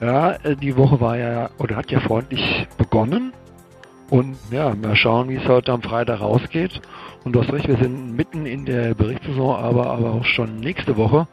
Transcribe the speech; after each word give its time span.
Ja, 0.00 0.32
äh, 0.32 0.56
die 0.56 0.76
Woche 0.76 1.00
war 1.00 1.16
ja 1.16 1.50
oder 1.58 1.76
hat 1.76 1.90
ja 1.90 2.00
freundlich 2.00 2.66
begonnen. 2.76 3.32
Und 4.08 4.36
ja, 4.50 4.74
mal 4.74 4.94
schauen, 4.94 5.28
wie 5.28 5.36
es 5.36 5.48
heute 5.48 5.72
am 5.72 5.82
Freitag 5.82 6.20
rausgeht. 6.20 6.80
Und 7.24 7.32
du 7.32 7.42
hast 7.42 7.52
recht, 7.52 7.66
wir 7.66 7.76
sind 7.76 8.14
mitten 8.14 8.46
in 8.46 8.64
der 8.64 8.94
Berichtssaison, 8.94 9.56
aber, 9.56 9.90
aber 9.90 10.12
auch 10.12 10.24
schon 10.24 10.60
nächste 10.60 10.96
Woche 10.96 11.26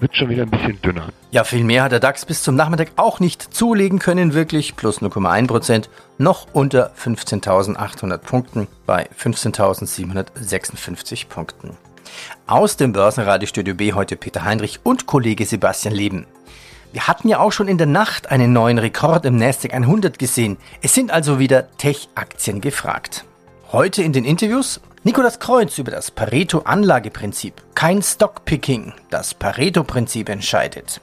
wird 0.00 0.14
schon 0.16 0.28
wieder 0.28 0.42
ein 0.42 0.50
bisschen 0.50 0.80
dünner. 0.82 1.08
Ja, 1.30 1.44
viel 1.44 1.64
mehr 1.64 1.84
hat 1.84 1.92
der 1.92 2.00
DAX 2.00 2.26
bis 2.26 2.42
zum 2.42 2.56
Nachmittag 2.56 2.92
auch 2.96 3.20
nicht 3.20 3.54
zulegen 3.54 3.98
können, 3.98 4.34
wirklich. 4.34 4.76
Plus 4.76 5.00
0,1 5.00 5.46
Prozent, 5.46 5.88
noch 6.18 6.48
unter 6.52 6.92
15.800 6.92 8.18
Punkten 8.18 8.68
bei 8.86 9.08
15.756 9.18 11.28
Punkten. 11.28 11.78
Aus 12.46 12.76
dem 12.76 12.92
Börsenradiostudio 12.92 13.74
B 13.74 13.92
heute 13.92 14.16
Peter 14.16 14.44
Heinrich 14.44 14.80
und 14.82 15.06
Kollege 15.06 15.46
Sebastian 15.46 15.94
Leben. 15.94 16.26
Wir 16.92 17.06
hatten 17.06 17.28
ja 17.28 17.38
auch 17.38 17.52
schon 17.52 17.68
in 17.68 17.78
der 17.78 17.86
Nacht 17.86 18.32
einen 18.32 18.52
neuen 18.52 18.78
Rekord 18.78 19.24
im 19.24 19.36
Nasdaq 19.36 19.72
100 19.72 20.18
gesehen. 20.18 20.56
Es 20.82 20.92
sind 20.92 21.12
also 21.12 21.38
wieder 21.38 21.70
Tech-Aktien 21.76 22.60
gefragt. 22.60 23.24
Heute 23.70 24.02
in 24.02 24.12
den 24.12 24.24
Interviews 24.24 24.80
Nikolas 25.04 25.38
Kreuz 25.38 25.78
über 25.78 25.92
das 25.92 26.10
Pareto-Anlageprinzip. 26.10 27.54
Kein 27.76 28.02
Stockpicking, 28.02 28.92
das 29.08 29.34
Pareto-Prinzip 29.34 30.28
entscheidet. 30.28 31.00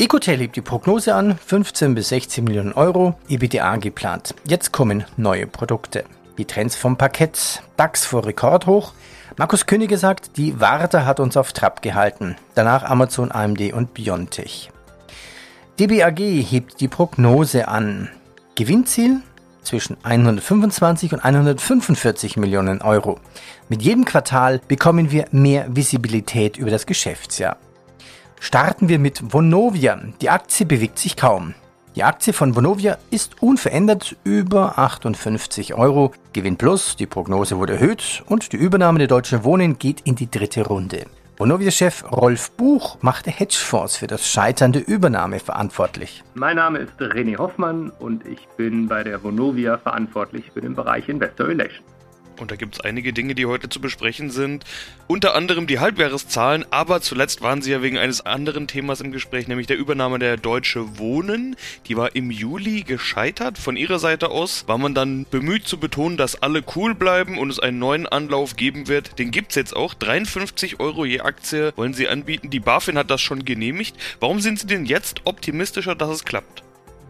Ecotel 0.00 0.38
hebt 0.40 0.56
die 0.56 0.62
Prognose 0.62 1.14
an, 1.14 1.38
15 1.38 1.94
bis 1.94 2.08
16 2.08 2.42
Millionen 2.42 2.72
Euro, 2.72 3.14
EBITDA 3.28 3.76
geplant. 3.76 4.34
Jetzt 4.44 4.72
kommen 4.72 5.04
neue 5.16 5.46
Produkte. 5.46 6.04
Die 6.38 6.44
Trends 6.44 6.74
vom 6.74 6.96
Parkett, 6.96 7.62
DAX 7.76 8.04
vor 8.04 8.26
Rekordhoch. 8.26 8.94
Markus 9.36 9.66
Könige 9.66 9.96
sagt, 9.96 10.36
die 10.36 10.58
Warte 10.60 11.06
hat 11.06 11.20
uns 11.20 11.36
auf 11.36 11.52
Trab 11.52 11.82
gehalten. 11.82 12.36
Danach 12.56 12.82
Amazon, 12.82 13.30
AMD 13.30 13.72
und 13.72 13.94
Biontech. 13.94 14.70
DBAG 15.80 16.18
hebt 16.18 16.82
die 16.82 16.88
Prognose 16.88 17.66
an. 17.66 18.10
Gewinnziel 18.54 19.22
zwischen 19.62 19.96
125 20.02 21.14
und 21.14 21.24
145 21.24 22.36
Millionen 22.36 22.82
Euro. 22.82 23.18
Mit 23.70 23.80
jedem 23.80 24.04
Quartal 24.04 24.60
bekommen 24.68 25.10
wir 25.10 25.24
mehr 25.32 25.74
Visibilität 25.74 26.58
über 26.58 26.70
das 26.70 26.84
Geschäftsjahr. 26.84 27.56
Starten 28.40 28.90
wir 28.90 28.98
mit 28.98 29.32
Vonovia. 29.32 29.98
Die 30.20 30.28
Aktie 30.28 30.66
bewegt 30.66 30.98
sich 30.98 31.16
kaum. 31.16 31.54
Die 31.96 32.04
Aktie 32.04 32.34
von 32.34 32.54
Vonovia 32.54 32.98
ist 33.10 33.42
unverändert 33.42 34.16
über 34.22 34.78
58 34.78 35.72
Euro. 35.72 36.12
Gewinn 36.34 36.58
plus, 36.58 36.96
die 36.96 37.06
Prognose 37.06 37.56
wurde 37.56 37.76
erhöht 37.76 38.22
und 38.26 38.52
die 38.52 38.58
Übernahme 38.58 38.98
der 38.98 39.08
Deutschen 39.08 39.44
Wohnen 39.44 39.78
geht 39.78 40.02
in 40.02 40.14
die 40.14 40.30
dritte 40.30 40.66
Runde. 40.66 41.06
Vonovia-Chef 41.40 42.04
Rolf 42.12 42.50
Buch 42.50 42.98
machte 43.00 43.30
Hedgefonds 43.30 43.96
für 43.96 44.06
das 44.06 44.28
Scheitern 44.28 44.72
der 44.72 44.86
Übernahme 44.86 45.40
verantwortlich. 45.40 46.22
Mein 46.34 46.56
Name 46.56 46.80
ist 46.80 47.00
René 47.00 47.38
Hoffmann 47.38 47.88
und 47.98 48.26
ich 48.26 48.46
bin 48.58 48.88
bei 48.88 49.02
der 49.02 49.24
Vonovia 49.24 49.78
verantwortlich 49.78 50.50
für 50.52 50.60
den 50.60 50.74
Bereich 50.74 51.08
Investor 51.08 51.48
Relations. 51.48 51.80
Und 52.40 52.50
da 52.50 52.56
gibt 52.56 52.74
es 52.74 52.80
einige 52.80 53.12
Dinge, 53.12 53.34
die 53.34 53.46
heute 53.46 53.68
zu 53.68 53.80
besprechen 53.80 54.30
sind. 54.30 54.64
Unter 55.06 55.34
anderem 55.34 55.66
die 55.66 55.78
Halbjahreszahlen, 55.78 56.64
aber 56.70 57.00
zuletzt 57.00 57.42
waren 57.42 57.62
sie 57.62 57.72
ja 57.72 57.82
wegen 57.82 57.98
eines 57.98 58.24
anderen 58.24 58.66
Themas 58.66 59.00
im 59.00 59.12
Gespräch, 59.12 59.46
nämlich 59.48 59.66
der 59.66 59.76
Übernahme 59.76 60.18
der 60.18 60.36
Deutsche 60.36 60.98
Wohnen. 60.98 61.56
Die 61.86 61.96
war 61.96 62.16
im 62.16 62.30
Juli 62.30 62.82
gescheitert. 62.82 63.58
Von 63.58 63.76
ihrer 63.76 63.98
Seite 63.98 64.30
aus 64.30 64.64
war 64.66 64.78
man 64.78 64.94
dann 64.94 65.26
bemüht 65.30 65.66
zu 65.66 65.78
betonen, 65.78 66.16
dass 66.16 66.42
alle 66.42 66.62
cool 66.74 66.94
bleiben 66.94 67.38
und 67.38 67.50
es 67.50 67.58
einen 67.58 67.78
neuen 67.78 68.06
Anlauf 68.06 68.56
geben 68.56 68.88
wird. 68.88 69.18
Den 69.18 69.30
gibt 69.30 69.50
es 69.50 69.56
jetzt 69.56 69.76
auch. 69.76 69.94
53 69.94 70.80
Euro 70.80 71.04
je 71.04 71.20
Aktie 71.20 71.72
wollen 71.76 71.94
sie 71.94 72.08
anbieten. 72.08 72.50
Die 72.50 72.60
BaFin 72.60 72.98
hat 72.98 73.10
das 73.10 73.20
schon 73.20 73.44
genehmigt. 73.44 73.96
Warum 74.20 74.40
sind 74.40 74.58
sie 74.58 74.66
denn 74.66 74.86
jetzt 74.86 75.22
optimistischer, 75.24 75.94
dass 75.94 76.10
es 76.10 76.24
klappt? 76.24 76.62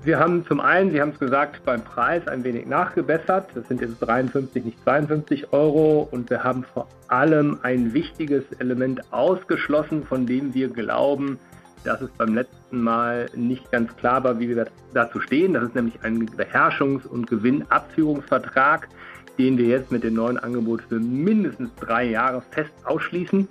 Wir 0.03 0.19
haben 0.19 0.47
zum 0.47 0.61
einen, 0.61 0.93
Sie 0.93 1.01
haben 1.01 1.11
es 1.11 1.19
gesagt, 1.19 1.63
beim 1.67 1.83
Preis 1.83 2.27
ein 2.27 2.43
wenig 2.43 2.65
nachgebessert. 2.65 3.51
Das 3.55 3.69
sind 3.69 3.83
jetzt 3.83 3.99
53, 3.99 4.65
nicht 4.65 4.83
52 4.83 5.53
Euro. 5.53 6.09
Und 6.11 6.31
wir 6.31 6.43
haben 6.43 6.65
vor 6.65 6.89
allem 7.09 7.59
ein 7.63 7.93
wichtiges 7.93 8.45
Element 8.61 9.13
ausgeschlossen, 9.13 10.03
von 10.05 10.25
dem 10.25 10.55
wir 10.55 10.69
glauben, 10.69 11.39
dass 11.85 12.01
es 12.01 12.09
beim 12.13 12.35
letzten 12.35 12.81
Mal 12.81 13.27
nicht 13.35 13.71
ganz 13.71 13.95
klar 13.97 14.25
war, 14.25 14.41
wie 14.41 14.49
wir 14.49 14.69
dazu 14.95 15.21
stehen. 15.21 15.53
Das 15.53 15.65
ist 15.65 15.75
nämlich 15.75 16.03
ein 16.03 16.27
Beherrschungs- 16.31 17.07
und 17.07 17.27
Gewinnabführungsvertrag, 17.27 18.89
den 19.39 19.59
wir 19.59 19.67
jetzt 19.67 19.93
mit 19.93 20.03
dem 20.03 20.15
neuen 20.15 20.39
Angebot 20.39 20.81
für 20.89 20.99
mindestens 20.99 21.75
drei 21.75 22.05
Jahre 22.09 22.43
fest 22.53 22.73
ausschließen. 22.85 23.49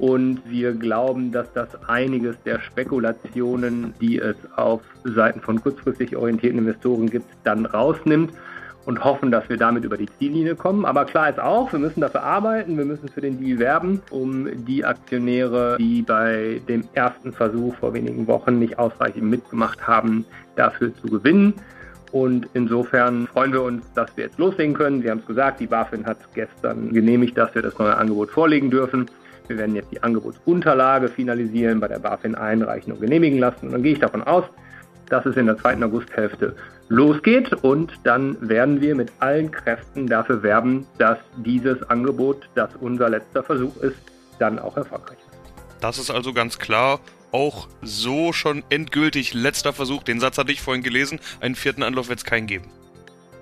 Und 0.00 0.40
wir 0.46 0.72
glauben, 0.72 1.30
dass 1.30 1.52
das 1.52 1.68
einiges 1.86 2.34
der 2.44 2.58
Spekulationen, 2.60 3.92
die 4.00 4.18
es 4.18 4.36
auf 4.56 4.80
Seiten 5.04 5.40
von 5.40 5.60
kurzfristig 5.60 6.16
orientierten 6.16 6.58
Investoren 6.58 7.10
gibt, 7.10 7.26
dann 7.44 7.66
rausnimmt 7.66 8.32
und 8.86 9.04
hoffen, 9.04 9.30
dass 9.30 9.46
wir 9.50 9.58
damit 9.58 9.84
über 9.84 9.98
die 9.98 10.08
Ziellinie 10.18 10.56
kommen. 10.56 10.86
Aber 10.86 11.04
klar 11.04 11.28
ist 11.28 11.38
auch, 11.38 11.70
wir 11.72 11.78
müssen 11.78 12.00
dafür 12.00 12.22
arbeiten, 12.22 12.78
wir 12.78 12.86
müssen 12.86 13.10
für 13.10 13.20
den 13.20 13.38
Deal 13.38 13.58
werben, 13.58 14.00
um 14.08 14.48
die 14.64 14.86
Aktionäre, 14.86 15.76
die 15.78 16.00
bei 16.00 16.62
dem 16.66 16.84
ersten 16.94 17.34
Versuch 17.34 17.74
vor 17.74 17.92
wenigen 17.92 18.26
Wochen 18.26 18.58
nicht 18.58 18.78
ausreichend 18.78 19.24
mitgemacht 19.24 19.86
haben, 19.86 20.24
dafür 20.56 20.94
zu 20.94 21.08
gewinnen. 21.08 21.52
Und 22.10 22.48
insofern 22.54 23.26
freuen 23.26 23.52
wir 23.52 23.62
uns, 23.62 23.84
dass 23.92 24.16
wir 24.16 24.24
jetzt 24.24 24.38
loslegen 24.38 24.74
können. 24.74 25.02
Sie 25.02 25.10
haben 25.10 25.18
es 25.18 25.26
gesagt, 25.26 25.60
die 25.60 25.66
BaFin 25.66 26.06
hat 26.06 26.16
gestern 26.34 26.90
genehmigt, 26.92 27.36
dass 27.36 27.54
wir 27.54 27.62
das 27.62 27.78
neue 27.78 27.96
Angebot 27.96 28.30
vorlegen 28.30 28.70
dürfen. 28.70 29.06
Wir 29.50 29.58
werden 29.58 29.74
jetzt 29.74 29.90
die 29.90 30.00
Angebotsunterlage 30.00 31.08
finalisieren, 31.08 31.80
bei 31.80 31.88
der 31.88 31.98
BaFin 31.98 32.36
einreichen 32.36 32.92
und 32.92 33.00
genehmigen 33.00 33.40
lassen. 33.40 33.66
Und 33.66 33.72
dann 33.72 33.82
gehe 33.82 33.94
ich 33.94 33.98
davon 33.98 34.22
aus, 34.22 34.44
dass 35.08 35.26
es 35.26 35.36
in 35.36 35.46
der 35.46 35.58
zweiten 35.58 35.82
Augusthälfte 35.82 36.54
losgeht 36.88 37.52
und 37.64 37.92
dann 38.04 38.36
werden 38.48 38.80
wir 38.80 38.94
mit 38.94 39.10
allen 39.18 39.50
Kräften 39.50 40.06
dafür 40.06 40.44
werben, 40.44 40.86
dass 40.98 41.18
dieses 41.38 41.82
Angebot, 41.90 42.48
das 42.54 42.70
unser 42.78 43.10
letzter 43.10 43.42
Versuch 43.42 43.76
ist, 43.78 43.96
dann 44.38 44.60
auch 44.60 44.76
erfolgreich 44.76 45.18
ist. 45.18 45.52
Das 45.80 45.98
ist 45.98 46.12
also 46.12 46.32
ganz 46.32 46.60
klar 46.60 47.00
auch 47.32 47.66
so 47.82 48.32
schon 48.32 48.62
endgültig 48.70 49.34
letzter 49.34 49.72
Versuch. 49.72 50.04
Den 50.04 50.20
Satz 50.20 50.38
hatte 50.38 50.52
ich 50.52 50.62
vorhin 50.62 50.84
gelesen. 50.84 51.18
Einen 51.40 51.56
vierten 51.56 51.82
Anlauf 51.82 52.08
wird 52.08 52.20
es 52.20 52.24
keinen 52.24 52.46
geben. 52.46 52.70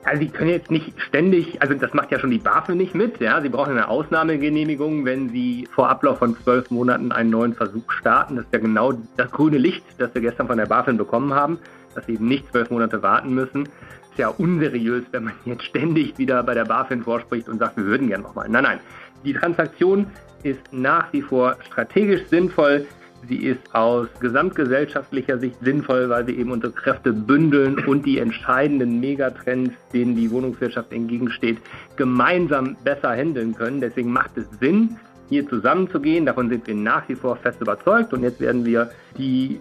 Also 0.08 0.22
Sie 0.22 0.28
können 0.28 0.48
jetzt 0.48 0.70
nicht 0.70 0.98
ständig, 1.02 1.60
also 1.60 1.74
das 1.74 1.92
macht 1.92 2.10
ja 2.10 2.18
schon 2.18 2.30
die 2.30 2.38
BaFin 2.38 2.78
nicht 2.78 2.94
mit, 2.94 3.20
ja. 3.20 3.42
Sie 3.42 3.50
brauchen 3.50 3.72
eine 3.72 3.88
Ausnahmegenehmigung, 3.88 5.04
wenn 5.04 5.28
Sie 5.28 5.68
vor 5.70 5.90
Ablauf 5.90 6.20
von 6.20 6.34
zwölf 6.38 6.70
Monaten 6.70 7.12
einen 7.12 7.28
neuen 7.28 7.52
Versuch 7.52 7.92
starten. 7.92 8.36
Das 8.36 8.46
ist 8.46 8.52
ja 8.54 8.58
genau 8.58 8.94
das 9.18 9.30
grüne 9.30 9.58
Licht, 9.58 9.84
das 9.98 10.14
wir 10.14 10.22
gestern 10.22 10.46
von 10.46 10.56
der 10.56 10.64
BaFin 10.64 10.96
bekommen 10.96 11.34
haben, 11.34 11.58
dass 11.94 12.06
Sie 12.06 12.14
eben 12.14 12.26
nicht 12.26 12.50
zwölf 12.50 12.70
Monate 12.70 13.02
warten 13.02 13.34
müssen. 13.34 13.64
Ist 13.64 14.16
ja 14.16 14.28
unseriös, 14.28 15.04
wenn 15.10 15.24
man 15.24 15.34
jetzt 15.44 15.64
ständig 15.64 16.16
wieder 16.16 16.42
bei 16.42 16.54
der 16.54 16.64
BaFin 16.64 17.02
vorspricht 17.02 17.46
und 17.46 17.58
sagt, 17.58 17.76
wir 17.76 17.84
würden 17.84 18.08
gerne 18.08 18.24
nochmal. 18.24 18.48
Nein, 18.48 18.62
nein. 18.62 18.80
Die 19.26 19.34
Transaktion 19.34 20.06
ist 20.42 20.72
nach 20.72 21.12
wie 21.12 21.20
vor 21.20 21.56
strategisch 21.66 22.22
sinnvoll. 22.30 22.86
Sie 23.28 23.36
ist 23.36 23.74
aus 23.74 24.08
gesamtgesellschaftlicher 24.20 25.38
Sicht 25.38 25.56
sinnvoll, 25.60 26.08
weil 26.08 26.26
wir 26.26 26.36
eben 26.36 26.50
unsere 26.50 26.72
Kräfte 26.72 27.12
bündeln 27.12 27.78
und 27.86 28.06
die 28.06 28.18
entscheidenden 28.18 29.00
Megatrends, 29.00 29.74
denen 29.92 30.16
die 30.16 30.30
Wohnungswirtschaft 30.30 30.92
entgegensteht, 30.92 31.58
gemeinsam 31.96 32.76
besser 32.84 33.10
handeln 33.10 33.54
können. 33.54 33.82
Deswegen 33.82 34.12
macht 34.12 34.36
es 34.38 34.46
Sinn, 34.60 34.96
hier 35.28 35.46
zusammenzugehen. 35.46 36.24
Davon 36.24 36.48
sind 36.48 36.66
wir 36.66 36.74
nach 36.74 37.06
wie 37.08 37.16
vor 37.16 37.36
fest 37.36 37.60
überzeugt. 37.60 38.14
Und 38.14 38.22
jetzt 38.22 38.40
werden 38.40 38.64
wir 38.64 38.90
die 39.18 39.60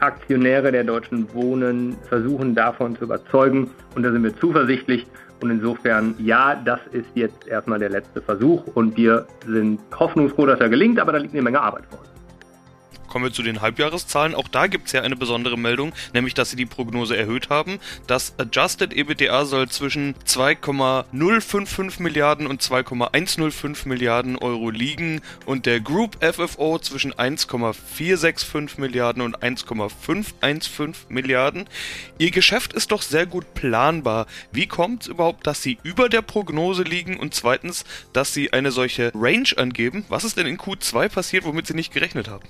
Aktionäre 0.00 0.72
der 0.72 0.84
Deutschen 0.84 1.32
Wohnen 1.34 1.96
versuchen, 2.08 2.54
davon 2.54 2.96
zu 2.96 3.04
überzeugen. 3.04 3.70
Und 3.94 4.02
da 4.02 4.12
sind 4.12 4.22
wir 4.22 4.34
zuversichtlich. 4.36 5.06
Und 5.42 5.50
insofern, 5.50 6.14
ja, 6.18 6.54
das 6.64 6.80
ist 6.92 7.08
jetzt 7.14 7.46
erstmal 7.48 7.78
der 7.78 7.90
letzte 7.90 8.22
Versuch 8.22 8.66
und 8.74 8.96
wir 8.96 9.26
sind 9.46 9.78
hoffnungsfroh, 9.98 10.46
dass 10.46 10.60
er 10.60 10.70
gelingt, 10.70 10.98
aber 10.98 11.12
da 11.12 11.18
liegt 11.18 11.34
eine 11.34 11.42
Menge 11.42 11.60
Arbeit 11.60 11.84
vor 11.90 11.98
uns. 11.98 12.13
Kommen 13.14 13.26
wir 13.26 13.32
zu 13.32 13.44
den 13.44 13.60
Halbjahreszahlen. 13.60 14.34
Auch 14.34 14.48
da 14.48 14.66
gibt 14.66 14.86
es 14.88 14.92
ja 14.92 15.02
eine 15.02 15.14
besondere 15.14 15.56
Meldung, 15.56 15.92
nämlich 16.14 16.34
dass 16.34 16.50
sie 16.50 16.56
die 16.56 16.66
Prognose 16.66 17.16
erhöht 17.16 17.48
haben. 17.48 17.78
Das 18.08 18.34
Adjusted 18.38 18.92
EBITDA 18.92 19.44
soll 19.44 19.68
zwischen 19.68 20.16
2,055 20.24 22.00
Milliarden 22.00 22.48
und 22.48 22.60
2,105 22.60 23.86
Milliarden 23.86 24.36
Euro 24.36 24.68
liegen 24.68 25.20
und 25.46 25.64
der 25.64 25.78
Group 25.78 26.16
FFO 26.24 26.80
zwischen 26.80 27.16
1,465 27.16 28.78
Milliarden 28.78 29.22
und 29.22 29.40
1,515 29.44 30.94
Milliarden. 31.08 31.68
Ihr 32.18 32.32
Geschäft 32.32 32.72
ist 32.72 32.90
doch 32.90 33.02
sehr 33.02 33.26
gut 33.26 33.54
planbar. 33.54 34.26
Wie 34.50 34.66
kommt 34.66 35.02
es 35.02 35.06
überhaupt, 35.06 35.46
dass 35.46 35.62
sie 35.62 35.78
über 35.84 36.08
der 36.08 36.22
Prognose 36.22 36.82
liegen 36.82 37.20
und 37.20 37.32
zweitens, 37.32 37.84
dass 38.12 38.34
sie 38.34 38.52
eine 38.52 38.72
solche 38.72 39.12
Range 39.14 39.50
angeben? 39.56 40.04
Was 40.08 40.24
ist 40.24 40.36
denn 40.36 40.48
in 40.48 40.58
Q2 40.58 41.08
passiert, 41.10 41.44
womit 41.44 41.68
sie 41.68 41.74
nicht 41.74 41.92
gerechnet 41.92 42.26
haben? 42.26 42.48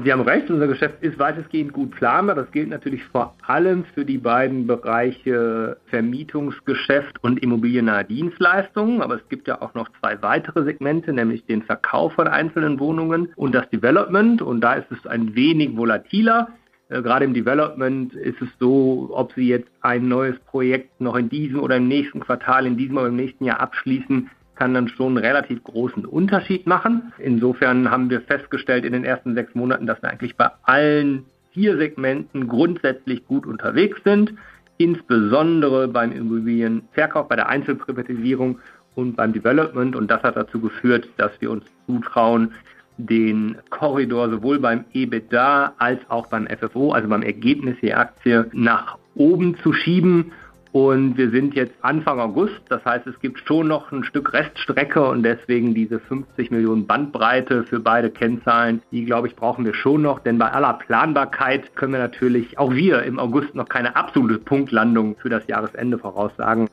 Sie 0.00 0.10
haben 0.10 0.22
recht, 0.22 0.50
unser 0.50 0.68
Geschäft 0.68 1.02
ist 1.02 1.18
weitestgehend 1.18 1.74
gut 1.74 1.90
planbar. 1.90 2.34
Das 2.34 2.50
gilt 2.50 2.70
natürlich 2.70 3.04
vor 3.04 3.34
allem 3.46 3.84
für 3.92 4.06
die 4.06 4.16
beiden 4.16 4.66
Bereiche 4.66 5.76
Vermietungsgeschäft 5.86 7.22
und 7.22 7.42
immobiliennahe 7.42 8.02
Dienstleistungen. 8.02 9.02
Aber 9.02 9.16
es 9.16 9.28
gibt 9.28 9.48
ja 9.48 9.60
auch 9.60 9.74
noch 9.74 9.90
zwei 10.00 10.22
weitere 10.22 10.64
Segmente, 10.64 11.12
nämlich 11.12 11.44
den 11.44 11.62
Verkauf 11.62 12.14
von 12.14 12.26
einzelnen 12.26 12.80
Wohnungen 12.80 13.34
und 13.36 13.54
das 13.54 13.68
Development. 13.68 14.40
Und 14.40 14.62
da 14.62 14.74
ist 14.74 14.90
es 14.90 15.06
ein 15.06 15.34
wenig 15.34 15.76
volatiler. 15.76 16.48
Äh, 16.88 17.02
gerade 17.02 17.26
im 17.26 17.34
Development 17.34 18.14
ist 18.14 18.40
es 18.40 18.48
so, 18.58 19.10
ob 19.12 19.34
Sie 19.34 19.48
jetzt 19.48 19.68
ein 19.82 20.08
neues 20.08 20.38
Projekt 20.46 21.02
noch 21.02 21.16
in 21.16 21.28
diesem 21.28 21.60
oder 21.60 21.76
im 21.76 21.88
nächsten 21.88 22.20
Quartal, 22.20 22.64
in 22.64 22.78
diesem 22.78 22.96
oder 22.96 23.08
im 23.08 23.16
nächsten 23.16 23.44
Jahr 23.44 23.60
abschließen, 23.60 24.30
kann 24.54 24.74
dann 24.74 24.88
schon 24.88 25.16
einen 25.16 25.24
relativ 25.24 25.62
großen 25.64 26.04
Unterschied 26.04 26.66
machen. 26.66 27.12
Insofern 27.18 27.90
haben 27.90 28.10
wir 28.10 28.20
festgestellt 28.20 28.84
in 28.84 28.92
den 28.92 29.04
ersten 29.04 29.34
sechs 29.34 29.54
Monaten, 29.54 29.86
dass 29.86 30.02
wir 30.02 30.10
eigentlich 30.10 30.36
bei 30.36 30.50
allen 30.62 31.24
vier 31.52 31.76
Segmenten 31.76 32.48
grundsätzlich 32.48 33.26
gut 33.26 33.46
unterwegs 33.46 34.00
sind, 34.04 34.34
insbesondere 34.78 35.88
beim 35.88 36.12
Immobilienverkauf, 36.12 37.28
bei 37.28 37.36
der 37.36 37.48
Einzelprivatisierung 37.48 38.58
und 38.94 39.16
beim 39.16 39.32
Development. 39.32 39.96
Und 39.96 40.10
das 40.10 40.22
hat 40.22 40.36
dazu 40.36 40.60
geführt, 40.60 41.08
dass 41.16 41.32
wir 41.40 41.50
uns 41.50 41.64
zutrauen, 41.86 42.52
den 42.98 43.56
Korridor 43.70 44.30
sowohl 44.30 44.58
beim 44.58 44.84
EBITDA 44.92 45.74
als 45.78 45.98
auch 46.08 46.26
beim 46.26 46.46
FFO, 46.46 46.92
also 46.92 47.08
beim 47.08 47.22
Ergebnis 47.22 47.76
je 47.80 47.94
Aktie, 47.94 48.50
nach 48.52 48.98
oben 49.14 49.56
zu 49.62 49.72
schieben 49.72 50.32
und 50.72 51.18
wir 51.18 51.30
sind 51.30 51.54
jetzt 51.54 51.74
Anfang 51.82 52.18
August, 52.18 52.60
das 52.70 52.82
heißt, 52.84 53.06
es 53.06 53.20
gibt 53.20 53.46
schon 53.46 53.68
noch 53.68 53.92
ein 53.92 54.04
Stück 54.04 54.32
Reststrecke 54.32 55.06
und 55.06 55.22
deswegen 55.22 55.74
diese 55.74 56.00
50 56.00 56.50
Millionen 56.50 56.86
Bandbreite 56.86 57.64
für 57.64 57.78
beide 57.78 58.10
Kennzahlen, 58.10 58.80
die 58.90 59.04
glaube 59.04 59.28
ich 59.28 59.36
brauchen 59.36 59.66
wir 59.66 59.74
schon 59.74 60.00
noch, 60.00 60.20
denn 60.20 60.38
bei 60.38 60.50
aller 60.50 60.72
Planbarkeit 60.72 61.76
können 61.76 61.92
wir 61.92 62.00
natürlich 62.00 62.58
auch 62.58 62.72
wir 62.72 63.02
im 63.02 63.18
August 63.18 63.54
noch 63.54 63.68
keine 63.68 63.96
absolute 63.96 64.38
Punktlandung 64.38 65.16
für 65.20 65.28
das 65.28 65.46
Jahresende 65.46 65.98
voraussagen. 65.98 66.68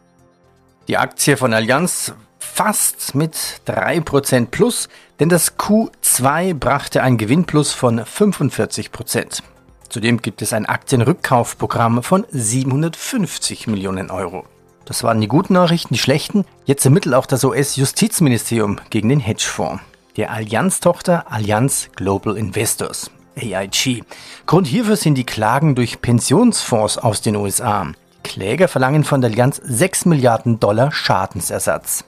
Die 0.88 0.98
Aktie 0.98 1.36
von 1.36 1.54
Allianz 1.54 2.13
fast 2.40 3.16
mit 3.16 3.36
3% 3.68 4.48
plus, 4.50 4.88
denn 5.19 5.28
das 5.28 5.57
Q2 5.60 6.54
brachte 6.54 7.04
ein 7.04 7.18
Gewinnplus 7.18 7.74
von 7.74 8.00
45%. 8.00 9.44
Zudem 9.89 10.21
gibt 10.21 10.44
es 10.44 10.53
ein 10.53 10.68
Aktienrückkaufprogramm 10.68 12.03
von 12.03 12.24
750 12.30 13.65
Millionen 13.65 14.12
Euro. 14.12 14.45
Das 14.86 15.03
waren 15.03 15.19
die 15.19 15.27
guten 15.27 15.53
Nachrichten, 15.53 15.95
die 15.95 16.00
schlechten. 16.00 16.45
Jetzt 16.65 16.86
ermittelt 16.86 17.15
auch 17.15 17.25
das 17.25 17.44
US-Justizministerium 17.44 18.77
gegen 18.91 19.09
den 19.09 19.19
Hedgefonds. 19.19 19.81
Der 20.15 20.31
Allianz-Tochter 20.31 21.31
Allianz 21.31 21.89
Global 21.95 22.38
Investors, 22.38 23.09
AIG. 23.36 24.03
Grund 24.45 24.68
hierfür 24.68 24.95
sind 24.95 25.15
die 25.15 25.25
Klagen 25.25 25.74
durch 25.74 26.01
Pensionsfonds 26.01 27.00
aus 27.00 27.21
den 27.21 27.36
USA. 27.36 27.91
Kläger 28.24 28.68
verlangen 28.68 29.03
von 29.03 29.21
der 29.21 29.31
Allianz 29.31 29.59
6 29.63 30.06
Milliarden 30.06 30.59
Dollar 30.59 30.91
Schadensersatz. 30.91 32.03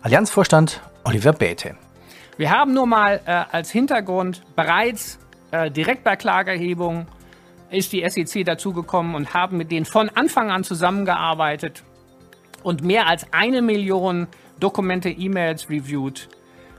Allianz-Vorstand 0.00 0.80
Oliver 1.04 1.34
Bethe. 1.34 1.76
Wir 2.38 2.50
haben 2.50 2.72
nur 2.72 2.86
mal 2.86 3.20
äh, 3.26 3.44
als 3.50 3.70
Hintergrund 3.70 4.42
bereits 4.56 5.18
äh, 5.50 5.70
direkt 5.70 6.04
bei 6.04 6.16
Klagerhebung 6.16 7.06
ist 7.70 7.92
die 7.92 8.08
SEC 8.08 8.44
dazugekommen 8.44 9.14
und 9.14 9.34
haben 9.34 9.56
mit 9.56 9.70
denen 9.70 9.86
von 9.86 10.08
Anfang 10.08 10.50
an 10.50 10.64
zusammengearbeitet 10.64 11.82
und 12.62 12.82
mehr 12.82 13.06
als 13.06 13.26
eine 13.32 13.62
Million 13.62 14.26
Dokumente, 14.60 15.08
E-Mails 15.08 15.70
reviewed. 15.70 16.28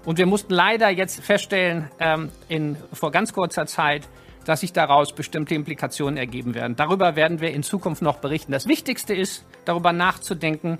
Und 0.06 0.18
wir 0.18 0.26
mussten 0.26 0.54
leider 0.54 0.90
jetzt 0.90 1.24
feststellen, 1.24 1.90
ähm, 2.00 2.30
in, 2.48 2.78
vor 2.94 3.12
ganz 3.12 3.34
kurzer 3.34 3.66
Zeit, 3.66 4.08
dass 4.46 4.62
sich 4.62 4.74
daraus 4.74 5.14
bestimmte 5.14 5.56
Implikationen 5.56 6.18
ergeben 6.18 6.56
werden. 6.56 6.76
Darüber 6.76 7.16
werden 7.16 7.42
wir 7.42 7.52
in 7.52 7.64
Zukunft 7.64 8.02
noch 8.02 8.18
berichten. 8.18 8.52
Das 8.52 8.68
Wichtigste 8.68 9.14
ist, 9.14 9.46
darüber 9.66 9.94
nachzudenken, 9.94 10.80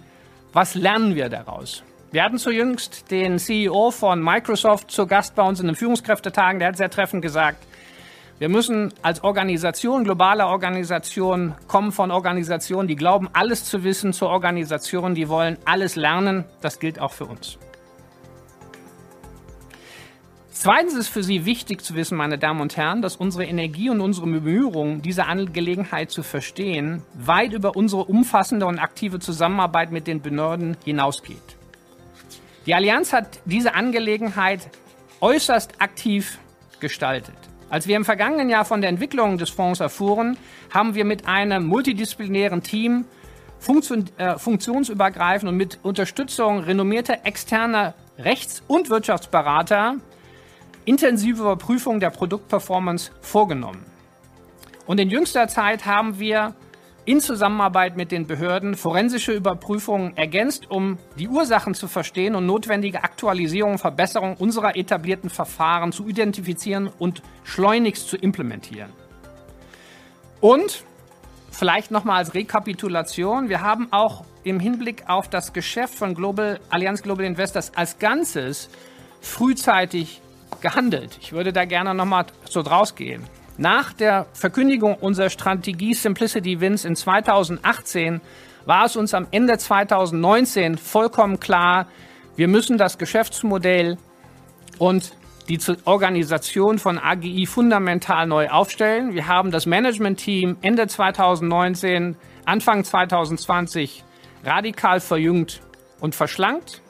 was 0.54 0.76
lernen 0.76 1.16
wir 1.16 1.30
daraus? 1.30 1.84
Wir 2.12 2.24
hatten 2.24 2.38
jüngst 2.38 3.12
den 3.12 3.38
CEO 3.38 3.92
von 3.92 4.24
Microsoft 4.24 4.90
zu 4.90 5.06
Gast 5.06 5.36
bei 5.36 5.44
uns 5.44 5.60
in 5.60 5.68
den 5.68 5.76
Führungskräftetagen. 5.76 6.58
Der 6.58 6.70
hat 6.70 6.78
sehr 6.78 6.90
treffend 6.90 7.22
gesagt, 7.22 7.64
wir 8.40 8.48
müssen 8.48 8.94
als 9.02 9.22
Organisation, 9.22 10.06
globale 10.06 10.48
Organisation, 10.48 11.56
kommen 11.68 11.92
von 11.92 12.10
Organisationen, 12.10 12.88
die 12.88 12.96
glauben, 12.96 13.28
alles 13.34 13.66
zu 13.66 13.84
wissen, 13.84 14.14
zu 14.14 14.28
Organisationen, 14.28 15.14
die 15.14 15.28
wollen 15.28 15.58
alles 15.66 15.98
lernen. 15.98 16.46
Das 16.62 16.80
gilt 16.80 17.02
auch 17.02 17.12
für 17.12 17.26
uns. 17.26 17.58
Zweitens 20.52 20.94
ist 20.96 21.10
für 21.10 21.22
Sie 21.22 21.46
wichtig 21.46 21.84
zu 21.84 21.96
wissen, 21.96 22.18
meine 22.18 22.38
Damen 22.38 22.62
und 22.62 22.78
Herren, 22.78 23.02
dass 23.02 23.18
unsere 23.18 23.46
Energie 23.46 23.90
und 23.90 24.00
unsere 24.00 24.28
Bemühungen, 24.28 25.02
diese 25.02 25.26
Angelegenheit 25.26 26.10
zu 26.10 26.24
verstehen, 26.24 27.04
weit 27.14 27.52
über 27.52 27.76
unsere 27.76 28.06
umfassende 28.06 28.66
und 28.66 28.80
aktive 28.80 29.20
Zusammenarbeit 29.20 29.92
mit 29.92 30.08
den 30.08 30.22
Behörden 30.22 30.78
hinausgeht. 30.86 31.38
Die 32.66 32.74
Allianz 32.74 33.12
hat 33.12 33.42
diese 33.44 33.74
Angelegenheit 33.74 34.70
äußerst 35.20 35.82
aktiv 35.82 36.40
gestaltet. 36.80 37.36
Als 37.70 37.88
wir 37.88 37.96
im 37.96 38.06
vergangenen 38.06 38.50
Jahr 38.50 38.66
von 38.66 38.82
der 38.82 38.90
Entwicklung 38.90 39.38
des 39.38 39.50
Fonds 39.50 39.80
erfuhren, 39.80 40.38
haben 40.74 40.96
wir 40.96 41.06
mit 41.06 41.28
einem 41.28 41.66
multidisziplinären 41.66 42.64
Team 42.64 43.06
funktion, 43.60 44.06
äh, 44.18 44.38
funktionsübergreifend 44.38 45.50
und 45.50 45.58
mit 45.58 45.80
Unterstützung 45.84 46.62
renommierter 46.62 47.26
externer 47.26 47.94
Rechts- 48.18 48.64
und 48.68 48.90
Wirtschaftsberater 48.90 49.96
intensive 50.86 51.42
Überprüfung 51.42 52.00
der 52.00 52.10
Produktperformance 52.10 53.12
vorgenommen. 53.22 53.86
Und 54.88 55.00
in 55.00 55.10
jüngster 55.10 55.48
Zeit 55.48 55.86
haben 55.86 56.20
wir 56.20 56.56
in 57.10 57.22
Zusammenarbeit 57.22 57.98
mit 57.98 58.12
den 58.12 58.28
Behörden 58.28 58.76
forensische 58.76 59.32
Überprüfungen 59.32 60.16
ergänzt, 60.16 60.70
um 60.70 61.00
die 61.18 61.28
Ursachen 61.28 61.74
zu 61.74 61.88
verstehen 61.88 62.36
und 62.36 62.46
notwendige 62.46 63.04
Aktualisierung 63.04 63.72
und 63.72 63.78
Verbesserung 63.80 64.36
unserer 64.38 64.76
etablierten 64.76 65.32
Verfahren 65.32 65.92
zu 65.92 66.08
identifizieren 66.08 66.88
und 67.00 67.24
schleunigst 67.44 68.08
zu 68.10 68.16
implementieren. 68.16 68.92
Und 70.40 70.84
vielleicht 71.50 71.90
nochmal 71.90 72.18
als 72.18 72.36
Rekapitulation, 72.36 73.50
wir 73.50 73.62
haben 73.62 73.92
auch 73.92 74.24
im 74.44 74.60
Hinblick 74.60 75.06
auf 75.08 75.28
das 75.28 75.52
Geschäft 75.52 75.96
von 75.96 76.14
Global, 76.14 76.60
Allianz 76.70 77.02
Global 77.02 77.26
Investors 77.26 77.76
als 77.76 77.98
Ganzes 77.98 78.70
frühzeitig 79.20 80.22
gehandelt. 80.62 81.18
Ich 81.22 81.32
würde 81.32 81.54
da 81.54 81.66
gerne 81.66 81.96
nochmal 81.96 82.28
so 82.48 82.62
draus 82.62 82.94
gehen. 82.94 83.24
Nach 83.60 83.92
der 83.92 84.26
Verkündigung 84.32 84.96
unserer 84.96 85.30
Strategie 85.30 85.94
Simplicity 85.94 86.62
Wins 86.62 86.86
in 86.86 86.96
2018 86.96 88.22
war 88.66 88.86
es 88.86 88.96
uns 88.96 89.14
am 89.14 89.28
Ende 89.32 89.58
2019 89.58 90.78
vollkommen 90.78 91.42
klar, 91.42 91.86
wir 92.38 92.48
müssen 92.48 92.78
das 92.78 92.98
Geschäftsmodell 92.98 93.98
und 94.78 95.12
die 95.50 95.60
Organisation 95.84 96.80
von 96.80 96.98
AGI 96.98 97.48
fundamental 97.48 98.28
neu 98.28 98.48
aufstellen. 98.48 99.14
Wir 99.14 99.28
haben 99.28 99.52
das 99.52 99.66
Management-Team 99.66 100.56
Ende 100.62 100.88
2019, 100.88 102.16
Anfang 102.46 102.86
2020 102.86 104.06
radikal 104.46 105.02
verjüngt 105.02 105.60
und 106.00 106.16
verschlankt. 106.16 106.82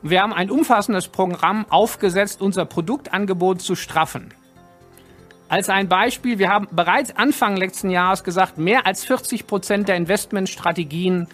Wir 0.00 0.22
haben 0.22 0.32
ein 0.32 0.50
umfassendes 0.50 1.08
Programm 1.08 1.66
aufgesetzt, 1.68 2.40
unser 2.40 2.64
Produktangebot 2.64 3.60
zu 3.60 3.74
straffen. 3.74 4.32
Als 5.48 5.68
ein 5.68 5.88
Beispiel, 5.88 6.38
wir 6.38 6.48
haben 6.48 6.66
bereits 6.72 7.16
Anfang 7.16 7.56
letzten 7.56 7.90
Jahres 7.90 8.24
gesagt, 8.24 8.58
mehr 8.58 8.84
als 8.84 9.04
40 9.04 9.46
Prozent 9.46 9.88
der 9.88 9.96
Investmentstrategien 9.96 11.28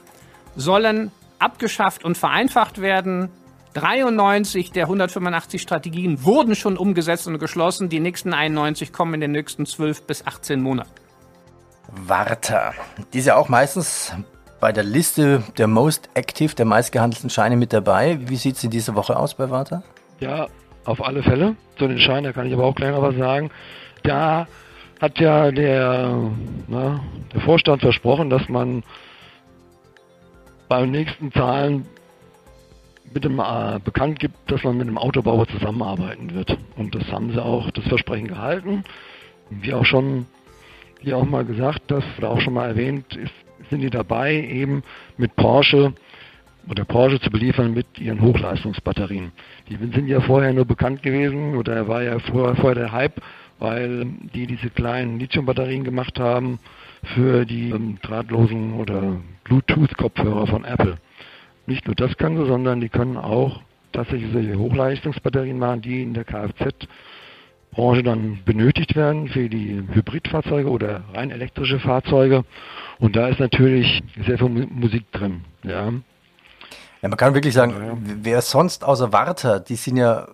sollen 0.54 1.10
abgeschafft 1.38 2.04
und 2.04 2.18
vereinfacht 2.18 2.80
werden. 2.80 3.30
93 3.74 4.70
der 4.70 4.84
185 4.84 5.62
Strategien 5.62 6.24
wurden 6.24 6.54
schon 6.54 6.76
umgesetzt 6.76 7.26
und 7.26 7.38
geschlossen. 7.38 7.88
Die 7.88 8.00
nächsten 8.00 8.34
91 8.34 8.92
kommen 8.92 9.14
in 9.14 9.20
den 9.22 9.32
nächsten 9.32 9.64
12 9.64 10.02
bis 10.06 10.26
18 10.26 10.60
Monaten. 10.60 10.90
Warta. 11.90 12.74
Die 13.14 13.18
ist 13.18 13.26
ja 13.26 13.36
auch 13.36 13.48
meistens 13.48 14.14
bei 14.60 14.72
der 14.72 14.84
Liste 14.84 15.42
der 15.56 15.68
Most 15.68 16.10
Active, 16.14 16.54
der 16.54 16.66
meistgehandelten 16.66 17.30
Scheine 17.30 17.56
mit 17.56 17.72
dabei. 17.72 18.18
Wie 18.20 18.36
sieht 18.36 18.56
es 18.56 18.64
in 18.64 18.70
dieser 18.70 18.94
Woche 18.94 19.16
aus 19.16 19.34
bei 19.34 19.48
Warta? 19.48 19.82
Ja, 20.20 20.48
auf 20.84 21.02
alle 21.02 21.22
Fälle. 21.22 21.56
Zu 21.78 21.88
den 21.88 21.98
Scheinen 21.98 22.32
kann 22.32 22.46
ich 22.46 22.52
aber 22.52 22.64
auch 22.64 22.74
gleich 22.74 22.92
noch 22.92 23.02
was 23.02 23.16
sagen. 23.16 23.50
Da 24.02 24.46
hat 25.00 25.18
ja 25.18 25.50
der, 25.50 26.30
na, 26.68 27.00
der 27.32 27.40
Vorstand 27.40 27.82
versprochen, 27.82 28.30
dass 28.30 28.48
man 28.48 28.82
beim 30.68 30.90
nächsten 30.90 31.32
Zahlen 31.32 31.86
mit 33.12 33.24
dem 33.24 33.38
äh, 33.40 33.78
bekannt 33.84 34.18
gibt, 34.20 34.34
dass 34.50 34.62
man 34.64 34.78
mit 34.78 34.86
dem 34.86 34.96
Autobauer 34.96 35.46
zusammenarbeiten 35.48 36.34
wird. 36.34 36.56
Und 36.76 36.94
das 36.94 37.10
haben 37.12 37.32
sie 37.32 37.44
auch, 37.44 37.70
das 37.72 37.84
Versprechen 37.84 38.28
gehalten. 38.28 38.84
Wie 39.50 39.74
auch 39.74 39.84
schon, 39.84 40.26
wie 41.02 41.12
auch 41.12 41.24
mal 41.24 41.44
gesagt, 41.44 41.82
das 41.88 42.04
oder 42.16 42.30
auch 42.30 42.40
schon 42.40 42.54
mal 42.54 42.68
erwähnt, 42.68 43.16
ist, 43.16 43.32
sind 43.70 43.80
die 43.80 43.90
dabei, 43.90 44.34
eben 44.34 44.82
mit 45.16 45.36
Porsche 45.36 45.92
oder 46.70 46.84
Porsche 46.84 47.20
zu 47.20 47.30
beliefern 47.30 47.74
mit 47.74 47.98
ihren 47.98 48.20
Hochleistungsbatterien. 48.20 49.32
Die 49.68 49.76
sind 49.76 50.06
ja 50.06 50.20
vorher 50.20 50.52
nur 50.52 50.64
bekannt 50.64 51.02
gewesen 51.02 51.56
oder 51.56 51.88
war 51.88 52.02
ja 52.02 52.18
vorher, 52.18 52.56
vorher 52.56 52.74
der 52.76 52.92
Hype, 52.92 53.20
weil 53.62 54.06
die 54.34 54.48
diese 54.48 54.70
kleinen 54.70 55.20
Lithium-Batterien 55.20 55.84
gemacht 55.84 56.18
haben 56.18 56.58
für 57.14 57.44
die 57.44 57.70
ähm, 57.70 57.98
drahtlosen 58.02 58.74
oder 58.74 59.20
Bluetooth-Kopfhörer 59.44 60.48
von 60.48 60.64
Apple. 60.64 60.98
Nicht 61.66 61.86
nur 61.86 61.94
das 61.94 62.16
können 62.16 62.38
sie, 62.38 62.46
sondern 62.46 62.80
die 62.80 62.88
können 62.88 63.16
auch 63.16 63.60
tatsächlich 63.92 64.32
solche 64.32 64.58
Hochleistungsbatterien 64.58 65.58
machen, 65.58 65.80
die 65.82 66.02
in 66.02 66.12
der 66.12 66.24
Kfz-Branche 66.24 68.02
dann 68.02 68.40
benötigt 68.44 68.96
werden 68.96 69.28
für 69.28 69.48
die 69.48 69.80
Hybridfahrzeuge 69.92 70.68
oder 70.68 71.02
rein 71.14 71.30
elektrische 71.30 71.78
Fahrzeuge. 71.78 72.44
Und 72.98 73.14
da 73.14 73.28
ist 73.28 73.38
natürlich 73.38 74.02
sehr 74.26 74.38
viel 74.38 74.48
Musik 74.48 75.10
drin. 75.12 75.42
Ja. 75.62 75.92
Ja, 77.00 77.08
man 77.08 77.16
kann 77.16 77.34
wirklich 77.34 77.54
sagen, 77.54 77.74
wer 78.22 78.40
sonst 78.42 78.84
außer 78.84 79.12
Warta, 79.12 79.58
die 79.58 79.74
sind 79.74 79.96
ja 79.96 80.28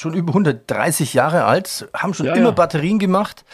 schon 0.00 0.14
über 0.14 0.30
130 0.30 1.12
Jahre 1.12 1.44
alt, 1.44 1.88
haben 1.94 2.14
schon 2.14 2.26
ja, 2.26 2.34
immer 2.34 2.46
ja. 2.46 2.50
Batterien 2.52 2.98
gemacht, 2.98 3.44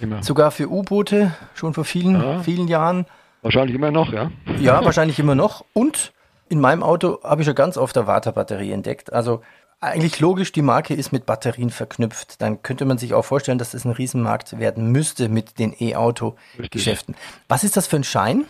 immer. 0.00 0.22
sogar 0.22 0.50
für 0.50 0.70
U-Boote, 0.70 1.34
schon 1.54 1.72
vor 1.72 1.84
vielen, 1.84 2.42
vielen 2.42 2.68
Jahren. 2.68 3.06
Wahrscheinlich 3.40 3.74
immer 3.74 3.90
noch, 3.90 4.12
ja. 4.12 4.30
Ja, 4.60 4.84
wahrscheinlich 4.84 5.18
immer 5.18 5.34
noch. 5.34 5.64
Und 5.72 6.12
in 6.48 6.60
meinem 6.60 6.82
Auto 6.82 7.22
habe 7.22 7.40
ich 7.40 7.46
schon 7.46 7.54
ganz 7.54 7.78
oft 7.78 7.96
eine 7.96 8.06
Warta-Batterie 8.06 8.72
entdeckt. 8.72 9.12
Also 9.12 9.40
eigentlich 9.80 10.20
logisch, 10.20 10.52
die 10.52 10.62
Marke 10.62 10.92
ist 10.92 11.10
mit 11.10 11.24
Batterien 11.24 11.70
verknüpft. 11.70 12.40
Dann 12.42 12.62
könnte 12.62 12.84
man 12.84 12.98
sich 12.98 13.14
auch 13.14 13.24
vorstellen, 13.24 13.58
dass 13.58 13.70
das 13.70 13.86
ein 13.86 13.92
Riesenmarkt 13.92 14.58
werden 14.58 14.92
müsste 14.92 15.30
mit 15.30 15.58
den 15.58 15.74
E-Auto-Geschäften. 15.78 17.14
Was 17.48 17.64
ist 17.64 17.76
das 17.78 17.86
für 17.86 17.96
ein 17.96 18.04
Schein? 18.04 18.44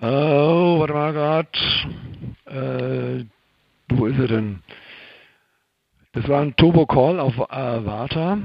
Oh, 0.00 0.80
warte 0.80 0.92
mal 0.92 1.12
gerade. 1.12 1.48
Äh, 2.46 3.24
wo 3.88 4.06
ist 4.06 4.18
er 4.18 4.26
denn? 4.28 4.62
Das 6.14 6.28
war 6.28 6.42
ein 6.42 6.54
Turbo 6.56 6.84
Call 6.84 7.18
auf 7.18 7.38
äh, 7.38 7.86
Vata 7.86 8.38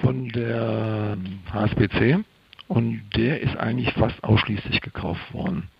von 0.00 0.28
der 0.28 1.16
HSBC 1.52 2.24
und 2.66 3.08
der 3.14 3.40
ist 3.40 3.56
eigentlich 3.56 3.92
fast 3.94 4.22
ausschließlich 4.24 4.80
gekauft 4.80 5.32
worden. 5.32 5.70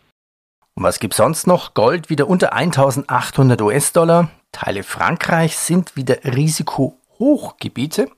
Und 0.75 0.85
was 0.85 1.01
gibt's 1.01 1.17
sonst 1.17 1.49
noch? 1.49 1.75
Gold 1.75 2.11
wieder 2.11 2.29
unter 2.29 2.53
1800 2.53 3.61
US-Dollar. 3.61 4.31
Teile 4.53 4.85
Frankreichs 4.85 5.67
sind 5.67 5.97
wieder 5.97 6.23
Risikohochgebiete. 6.23 8.09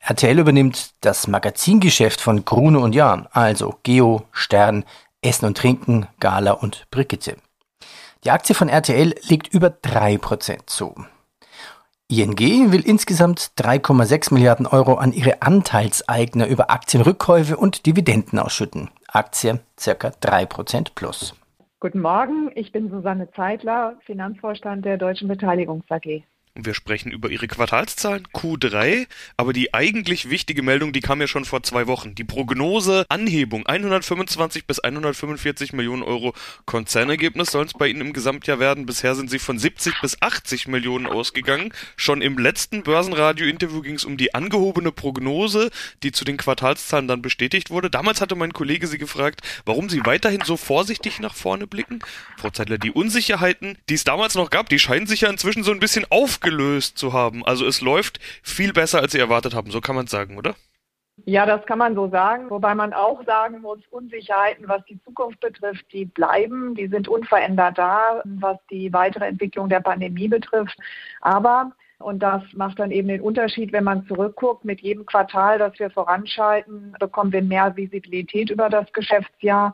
RTL 0.00 0.38
übernimmt 0.38 0.90
das 1.00 1.26
Magazingeschäft 1.28 2.20
von 2.20 2.44
Grune 2.44 2.78
und 2.78 2.94
Jahn, 2.94 3.26
also 3.30 3.78
Geo, 3.84 4.24
Stern, 4.32 4.84
Essen 5.22 5.46
und 5.46 5.56
Trinken, 5.56 6.08
Gala 6.20 6.52
und 6.52 6.84
Brigitte. 6.90 7.36
Die 8.24 8.30
Aktie 8.30 8.54
von 8.54 8.68
RTL 8.68 9.14
liegt 9.28 9.54
über 9.54 9.68
3% 9.68 10.66
zu. 10.66 10.94
ING 12.10 12.38
will 12.70 12.86
insgesamt 12.86 13.52
3,6 13.56 14.34
Milliarden 14.34 14.66
Euro 14.66 14.94
an 14.94 15.14
ihre 15.14 15.40
Anteilseigner 15.40 16.46
über 16.46 16.70
Aktienrückkäufe 16.70 17.56
und 17.56 17.86
Dividenden 17.86 18.38
ausschütten. 18.38 18.90
Aktie 19.08 19.60
circa 19.78 20.08
3% 20.08 20.88
plus. 20.94 21.34
Guten 21.80 22.00
Morgen, 22.00 22.50
ich 22.54 22.72
bin 22.72 22.90
Susanne 22.90 23.30
Zeitler, 23.32 23.96
Finanzvorstand 24.04 24.84
der 24.84 24.98
Deutschen 24.98 25.28
Beteiligungs 25.28 25.84
AG. 25.88 26.24
Wir 26.56 26.74
sprechen 26.74 27.10
über 27.10 27.30
ihre 27.30 27.48
Quartalszahlen 27.48 28.28
Q3, 28.32 29.08
aber 29.36 29.52
die 29.52 29.74
eigentlich 29.74 30.30
wichtige 30.30 30.62
Meldung, 30.62 30.92
die 30.92 31.00
kam 31.00 31.20
ja 31.20 31.26
schon 31.26 31.44
vor 31.44 31.64
zwei 31.64 31.88
Wochen. 31.88 32.14
Die 32.14 32.22
Prognose 32.22 33.06
Anhebung 33.08 33.66
125 33.66 34.64
bis 34.64 34.78
145 34.78 35.72
Millionen 35.72 36.04
Euro 36.04 36.32
Konzernergebnis 36.64 37.50
sollen 37.50 37.66
es 37.66 37.72
bei 37.72 37.88
Ihnen 37.88 38.02
im 38.02 38.12
Gesamtjahr 38.12 38.60
werden. 38.60 38.86
Bisher 38.86 39.16
sind 39.16 39.30
Sie 39.30 39.40
von 39.40 39.58
70 39.58 40.00
bis 40.00 40.22
80 40.22 40.68
Millionen 40.68 41.08
ausgegangen. 41.08 41.72
Schon 41.96 42.22
im 42.22 42.38
letzten 42.38 42.84
Börsenradio-Interview 42.84 43.80
ging 43.82 43.96
es 43.96 44.04
um 44.04 44.16
die 44.16 44.32
angehobene 44.32 44.92
Prognose, 44.92 45.72
die 46.04 46.12
zu 46.12 46.24
den 46.24 46.36
Quartalszahlen 46.36 47.08
dann 47.08 47.20
bestätigt 47.20 47.70
wurde. 47.70 47.90
Damals 47.90 48.20
hatte 48.20 48.36
mein 48.36 48.52
Kollege 48.52 48.86
Sie 48.86 48.98
gefragt, 48.98 49.40
warum 49.64 49.88
Sie 49.88 50.06
weiterhin 50.06 50.42
so 50.44 50.56
vorsichtig 50.56 51.18
nach 51.18 51.34
vorne 51.34 51.66
blicken. 51.66 51.98
Frau 52.36 52.50
Zeitler, 52.50 52.78
die 52.78 52.92
Unsicherheiten, 52.92 53.76
die 53.88 53.94
es 53.94 54.04
damals 54.04 54.36
noch 54.36 54.50
gab, 54.50 54.68
die 54.68 54.78
scheinen 54.78 55.08
sich 55.08 55.22
ja 55.22 55.30
inzwischen 55.30 55.64
so 55.64 55.72
ein 55.72 55.80
bisschen 55.80 56.06
auf 56.10 56.38
aufgelöst 56.44 56.98
zu 56.98 57.12
haben. 57.12 57.44
Also 57.44 57.66
es 57.66 57.80
läuft 57.80 58.20
viel 58.42 58.72
besser, 58.72 59.00
als 59.00 59.12
sie 59.12 59.18
erwartet 59.18 59.54
haben. 59.54 59.70
So 59.70 59.80
kann 59.80 59.96
man 59.96 60.06
sagen, 60.06 60.36
oder? 60.36 60.54
Ja, 61.26 61.46
das 61.46 61.64
kann 61.66 61.78
man 61.78 61.94
so 61.94 62.08
sagen, 62.10 62.50
wobei 62.50 62.74
man 62.74 62.92
auch 62.92 63.24
sagen 63.24 63.60
muss, 63.60 63.78
Unsicherheiten, 63.90 64.66
was 64.66 64.84
die 64.86 65.00
Zukunft 65.04 65.38
betrifft, 65.40 65.84
die 65.92 66.06
bleiben, 66.06 66.74
die 66.74 66.88
sind 66.88 67.06
unverändert 67.06 67.78
da, 67.78 68.20
was 68.24 68.58
die 68.68 68.92
weitere 68.92 69.26
Entwicklung 69.26 69.68
der 69.68 69.78
Pandemie 69.78 70.26
betrifft. 70.26 70.76
Aber, 71.20 71.70
und 71.98 72.18
das 72.18 72.42
macht 72.54 72.80
dann 72.80 72.90
eben 72.90 73.06
den 73.06 73.20
Unterschied, 73.20 73.72
wenn 73.72 73.84
man 73.84 74.04
zurückguckt, 74.08 74.64
mit 74.64 74.80
jedem 74.80 75.06
Quartal, 75.06 75.58
das 75.58 75.78
wir 75.78 75.88
voranschalten, 75.90 76.96
bekommen 76.98 77.32
wir 77.32 77.42
mehr 77.42 77.76
Visibilität 77.76 78.50
über 78.50 78.68
das 78.68 78.92
Geschäftsjahr. 78.92 79.72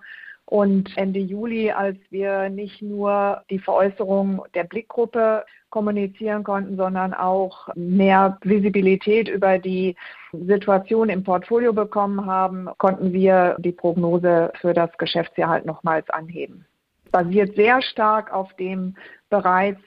Und 0.51 0.91
Ende 0.97 1.21
Juli, 1.21 1.71
als 1.71 1.97
wir 2.11 2.49
nicht 2.49 2.83
nur 2.83 3.41
die 3.51 3.61
Veräußerung 3.61 4.43
der 4.53 4.65
Blickgruppe 4.65 5.45
kommunizieren 5.71 6.43
konnten, 6.43 6.77
sondern 6.77 7.15
auch 7.15 7.69
mehr 7.77 8.37
Visibilität 8.43 9.29
über 9.29 9.61
die 9.61 9.95
Situation 10.33 11.09
im 11.09 11.23
Portfolio 11.23 11.73
bekommen 11.73 12.27
haben, 12.27 12.69
konnten 12.79 13.13
wir 13.13 13.55
die 13.61 13.71
Prognose 13.71 14.51
für 14.61 14.75
das 14.75 14.91
Geschäftsjahr 14.99 15.51
halt 15.51 15.67
nochmals 15.67 16.11
anheben. 16.11 16.67
Basiert 17.13 17.55
sehr 17.55 17.81
stark 17.81 18.33
auf 18.33 18.53
dem 18.55 18.97
bereits 19.29 19.81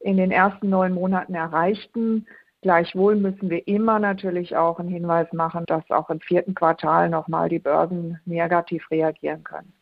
in 0.00 0.16
den 0.16 0.30
ersten 0.30 0.70
neun 0.70 0.94
Monaten 0.94 1.34
erreichten. 1.34 2.26
Gleichwohl 2.62 3.16
müssen 3.16 3.50
wir 3.50 3.68
immer 3.68 3.98
natürlich 3.98 4.56
auch 4.56 4.78
einen 4.78 4.88
Hinweis 4.88 5.30
machen, 5.34 5.66
dass 5.66 5.90
auch 5.90 6.08
im 6.08 6.20
vierten 6.20 6.54
Quartal 6.54 7.10
nochmal 7.10 7.50
die 7.50 7.58
Börsen 7.58 8.18
negativ 8.24 8.90
reagieren 8.90 9.44
können. 9.44 9.75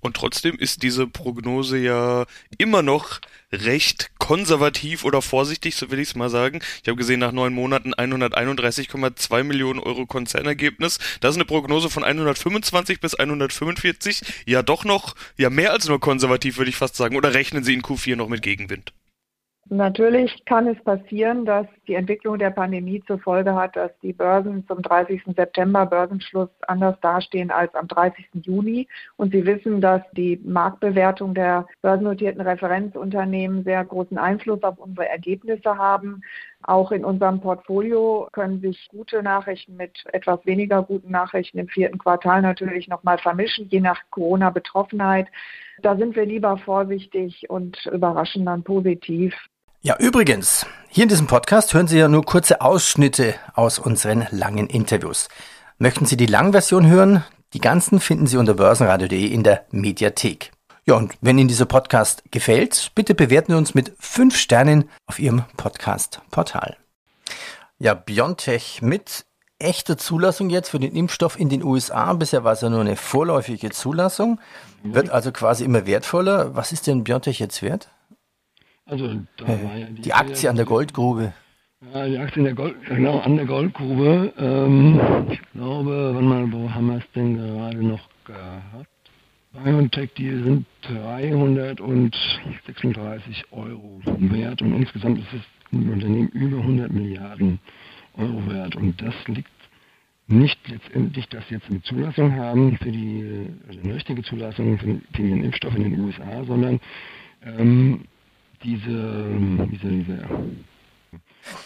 Und 0.00 0.16
trotzdem 0.16 0.56
ist 0.56 0.82
diese 0.82 1.06
Prognose 1.06 1.78
ja 1.78 2.26
immer 2.58 2.82
noch 2.82 3.20
recht 3.52 4.10
konservativ 4.18 5.04
oder 5.04 5.22
vorsichtig, 5.22 5.76
so 5.76 5.90
will 5.90 5.98
ich 5.98 6.10
es 6.10 6.14
mal 6.14 6.30
sagen. 6.30 6.60
Ich 6.82 6.88
habe 6.88 6.96
gesehen, 6.96 7.20
nach 7.20 7.32
neun 7.32 7.52
Monaten 7.52 7.94
131,2 7.94 9.42
Millionen 9.42 9.80
Euro 9.80 10.06
Konzernergebnis. 10.06 10.98
Das 11.20 11.32
ist 11.32 11.36
eine 11.36 11.44
Prognose 11.44 11.90
von 11.90 12.04
125 12.04 13.00
bis 13.00 13.14
145. 13.14 14.22
Ja, 14.46 14.62
doch 14.62 14.84
noch, 14.84 15.14
ja, 15.36 15.50
mehr 15.50 15.72
als 15.72 15.88
nur 15.88 16.00
konservativ, 16.00 16.58
würde 16.58 16.70
ich 16.70 16.76
fast 16.76 16.96
sagen. 16.96 17.16
Oder 17.16 17.34
rechnen 17.34 17.64
Sie 17.64 17.74
in 17.74 17.82
Q4 17.82 18.16
noch 18.16 18.28
mit 18.28 18.42
Gegenwind? 18.42 18.92
Natürlich 19.72 20.44
kann 20.46 20.66
es 20.66 20.82
passieren, 20.82 21.44
dass 21.44 21.64
die 21.86 21.94
Entwicklung 21.94 22.40
der 22.40 22.50
Pandemie 22.50 23.04
zur 23.06 23.20
Folge 23.20 23.54
hat, 23.54 23.76
dass 23.76 23.92
die 24.02 24.12
Börsen 24.12 24.66
zum 24.66 24.82
30. 24.82 25.22
September 25.36 25.86
Börsenschluss 25.86 26.48
anders 26.66 26.98
dastehen 27.02 27.52
als 27.52 27.72
am 27.76 27.86
30. 27.86 28.30
Juni. 28.42 28.88
Und 29.16 29.30
Sie 29.30 29.46
wissen, 29.46 29.80
dass 29.80 30.02
die 30.10 30.40
Marktbewertung 30.44 31.34
der 31.34 31.68
börsennotierten 31.82 32.40
Referenzunternehmen 32.40 33.62
sehr 33.62 33.84
großen 33.84 34.18
Einfluss 34.18 34.60
auf 34.64 34.76
unsere 34.78 35.08
Ergebnisse 35.08 35.78
haben. 35.78 36.22
Auch 36.64 36.90
in 36.90 37.04
unserem 37.04 37.40
Portfolio 37.40 38.28
können 38.32 38.60
sich 38.60 38.88
gute 38.88 39.22
Nachrichten 39.22 39.76
mit 39.76 40.02
etwas 40.12 40.44
weniger 40.46 40.82
guten 40.82 41.12
Nachrichten 41.12 41.58
im 41.58 41.68
vierten 41.68 41.98
Quartal 41.98 42.42
natürlich 42.42 42.88
nochmal 42.88 43.18
vermischen, 43.18 43.68
je 43.68 43.78
nach 43.78 44.02
Corona-Betroffenheit. 44.10 45.28
Da 45.80 45.96
sind 45.96 46.16
wir 46.16 46.26
lieber 46.26 46.56
vorsichtig 46.56 47.48
und 47.48 47.86
überraschen 47.86 48.44
dann 48.44 48.64
positiv. 48.64 49.32
Ja, 49.82 49.96
übrigens, 49.98 50.66
hier 50.90 51.04
in 51.04 51.08
diesem 51.08 51.26
Podcast 51.26 51.72
hören 51.72 51.86
Sie 51.86 51.96
ja 51.96 52.06
nur 52.06 52.22
kurze 52.22 52.60
Ausschnitte 52.60 53.34
aus 53.54 53.78
unseren 53.78 54.26
langen 54.30 54.66
Interviews. 54.66 55.30
Möchten 55.78 56.04
Sie 56.04 56.18
die 56.18 56.26
Langversion 56.26 56.86
hören? 56.86 57.24
Die 57.54 57.62
ganzen 57.62 57.98
finden 57.98 58.26
Sie 58.26 58.36
unter 58.36 58.52
börsenradio.de 58.52 59.26
in 59.28 59.42
der 59.42 59.64
Mediathek. 59.70 60.52
Ja, 60.84 60.96
und 60.96 61.14
wenn 61.22 61.38
Ihnen 61.38 61.48
dieser 61.48 61.64
Podcast 61.64 62.24
gefällt, 62.30 62.92
bitte 62.94 63.14
bewerten 63.14 63.52
Sie 63.52 63.56
uns 63.56 63.72
mit 63.72 63.94
fünf 63.98 64.36
Sternen 64.36 64.90
auf 65.06 65.18
Ihrem 65.18 65.46
Podcast-Portal. 65.56 66.76
Ja, 67.78 67.94
Biontech 67.94 68.82
mit 68.82 69.24
echte 69.58 69.96
Zulassung 69.96 70.50
jetzt 70.50 70.68
für 70.68 70.78
den 70.78 70.94
Impfstoff 70.94 71.40
in 71.40 71.48
den 71.48 71.64
USA. 71.64 72.12
Bisher 72.12 72.44
war 72.44 72.52
es 72.52 72.60
ja 72.60 72.68
nur 72.68 72.82
eine 72.82 72.96
vorläufige 72.96 73.70
Zulassung. 73.70 74.42
Wird 74.82 75.08
also 75.08 75.32
quasi 75.32 75.64
immer 75.64 75.86
wertvoller. 75.86 76.54
Was 76.54 76.70
ist 76.70 76.86
denn 76.86 77.02
BioNTech 77.02 77.38
jetzt 77.38 77.62
wert? 77.62 77.88
Also 78.90 79.08
da 79.36 79.46
war 79.46 79.76
ja 79.76 79.86
die, 79.86 80.02
die 80.02 80.12
Aktie 80.12 80.50
an 80.50 80.56
der 80.56 80.64
Goldgrube. 80.64 81.32
Ja, 81.94 82.06
die 82.06 82.18
Aktie 82.18 82.42
der 82.42 82.54
Gold, 82.54 82.74
genau, 82.86 83.20
an 83.20 83.36
der 83.36 83.46
Goldgrube. 83.46 84.34
Ähm, 84.36 85.00
ich 85.30 85.40
glaube, 85.52 86.10
wann 86.14 86.26
mal, 86.26 86.52
wo 86.52 86.68
haben 86.70 86.88
wir 86.88 86.98
es 86.98 87.10
denn 87.14 87.36
gerade 87.36 87.82
noch 87.82 88.06
gehabt? 88.24 88.88
BioNTech, 89.52 90.12
die 90.14 90.30
sind 90.30 90.66
336 90.82 93.44
Euro 93.52 94.00
wert 94.04 94.62
und 94.62 94.76
insgesamt 94.76 95.18
ist 95.20 95.28
ein 95.72 95.90
Unternehmen 95.90 96.28
über 96.28 96.58
100 96.58 96.92
Milliarden 96.92 97.58
Euro 98.16 98.48
wert. 98.50 98.76
Und 98.76 99.00
das 99.00 99.14
liegt 99.26 99.50
nicht 100.26 100.58
letztendlich, 100.68 101.26
dass 101.28 101.48
sie 101.48 101.54
jetzt 101.54 101.70
eine 101.70 101.82
Zulassung 101.82 102.36
haben 102.36 102.76
für 102.76 102.92
die, 102.92 103.46
also 103.68 103.80
eine 103.80 103.94
richtige 103.94 104.22
Zulassung 104.22 104.78
für, 104.78 105.00
für 105.14 105.22
den 105.22 105.44
Impfstoff 105.44 105.74
in 105.74 105.84
den 105.84 105.98
USA, 106.00 106.44
sondern 106.44 106.78
ähm, 107.44 108.04
diese, 108.62 109.24
diese, 109.70 109.88
diese 109.88 110.18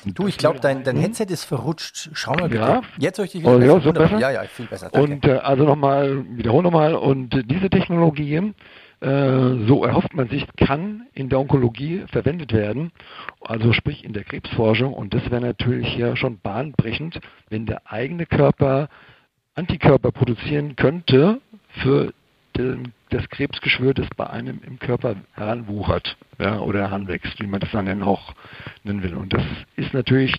Du, 0.06 0.28
ich 0.28 0.38
glaube, 0.38 0.60
dein, 0.60 0.84
dein 0.84 0.96
Headset 0.96 1.26
ist 1.28 1.44
verrutscht. 1.44 2.10
Schau 2.12 2.32
mal 2.34 2.48
bitte. 2.48 2.62
Ja. 2.62 2.82
Jetzt 2.98 3.18
höre 3.18 3.24
ich 3.24 3.32
dich 3.32 3.42
wieder. 3.42 3.56
Oh, 3.56 3.58
besser. 3.58 3.74
ja, 3.74 3.80
so 3.80 3.92
besser? 3.92 4.18
Ja, 4.18 4.30
ja, 4.30 4.42
viel 4.44 4.66
besser. 4.66 4.90
Danke. 4.90 5.12
Und 5.12 5.24
äh, 5.24 5.38
also 5.38 5.64
nochmal, 5.64 6.24
wiederhole 6.36 6.62
nochmal, 6.62 6.94
und 6.94 7.34
äh, 7.34 7.42
diese 7.42 7.68
Technologie, 7.68 8.52
äh, 9.00 9.66
so 9.66 9.84
erhofft 9.84 10.14
man 10.14 10.28
sich, 10.28 10.46
kann 10.56 11.06
in 11.12 11.28
der 11.28 11.40
Onkologie 11.40 12.04
verwendet 12.10 12.52
werden, 12.52 12.92
also 13.40 13.72
sprich 13.72 14.04
in 14.04 14.12
der 14.12 14.24
Krebsforschung. 14.24 14.94
Und 14.94 15.12
das 15.12 15.30
wäre 15.30 15.40
natürlich 15.40 15.96
ja 15.96 16.16
schon 16.16 16.38
bahnbrechend, 16.38 17.20
wenn 17.50 17.66
der 17.66 17.90
eigene 17.90 18.26
Körper 18.26 18.88
Antikörper 19.56 20.10
produzieren 20.10 20.74
könnte 20.74 21.40
für 21.68 22.12
den, 22.56 22.92
das 23.14 23.28
Krebsgeschwür, 23.28 23.94
das 23.94 24.06
bei 24.16 24.28
einem 24.28 24.60
im 24.66 24.78
Körper 24.78 25.16
heranwuchert 25.32 26.16
ja, 26.38 26.58
oder 26.58 26.80
heranwächst, 26.80 27.40
wie 27.40 27.46
man 27.46 27.60
das 27.60 27.70
dann 27.72 28.02
auch 28.02 28.34
nennen 28.82 29.02
will. 29.02 29.14
Und 29.14 29.32
das 29.32 29.42
ist 29.76 29.94
natürlich, 29.94 30.34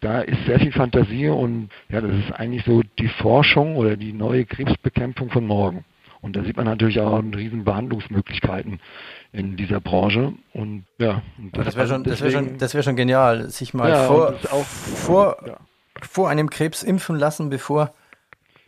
da 0.00 0.20
ist 0.20 0.44
sehr 0.46 0.58
viel 0.60 0.72
Fantasie 0.72 1.28
und 1.28 1.70
ja, 1.88 2.00
das 2.00 2.12
ist 2.12 2.32
eigentlich 2.32 2.64
so 2.64 2.82
die 2.98 3.08
Forschung 3.08 3.76
oder 3.76 3.96
die 3.96 4.12
neue 4.12 4.44
Krebsbekämpfung 4.44 5.30
von 5.30 5.46
morgen. 5.46 5.84
Und 6.20 6.34
da 6.34 6.42
sieht 6.42 6.56
man 6.56 6.66
natürlich 6.66 7.00
auch 7.00 7.22
riesen 7.22 7.62
Behandlungsmöglichkeiten 7.64 8.80
in 9.32 9.56
dieser 9.56 9.80
Branche. 9.80 10.32
Und 10.52 10.84
ja, 10.98 11.22
und 11.38 11.56
das, 11.56 11.66
das 11.66 11.76
wäre 11.76 11.86
schon, 11.88 12.02
das 12.04 12.20
wär 12.20 12.30
schon, 12.32 12.58
das 12.58 12.74
wär 12.74 12.82
schon 12.82 12.96
genial, 12.96 13.48
sich 13.50 13.72
mal 13.72 13.90
Ja, 13.90 14.04
vor, 14.04 14.34
auch- 14.50 14.64
vor, 14.64 15.36
ja. 15.46 15.56
vor 16.02 16.28
einem 16.28 16.50
Krebs 16.50 16.82
impfen 16.82 17.16
lassen, 17.16 17.50
bevor 17.50 17.92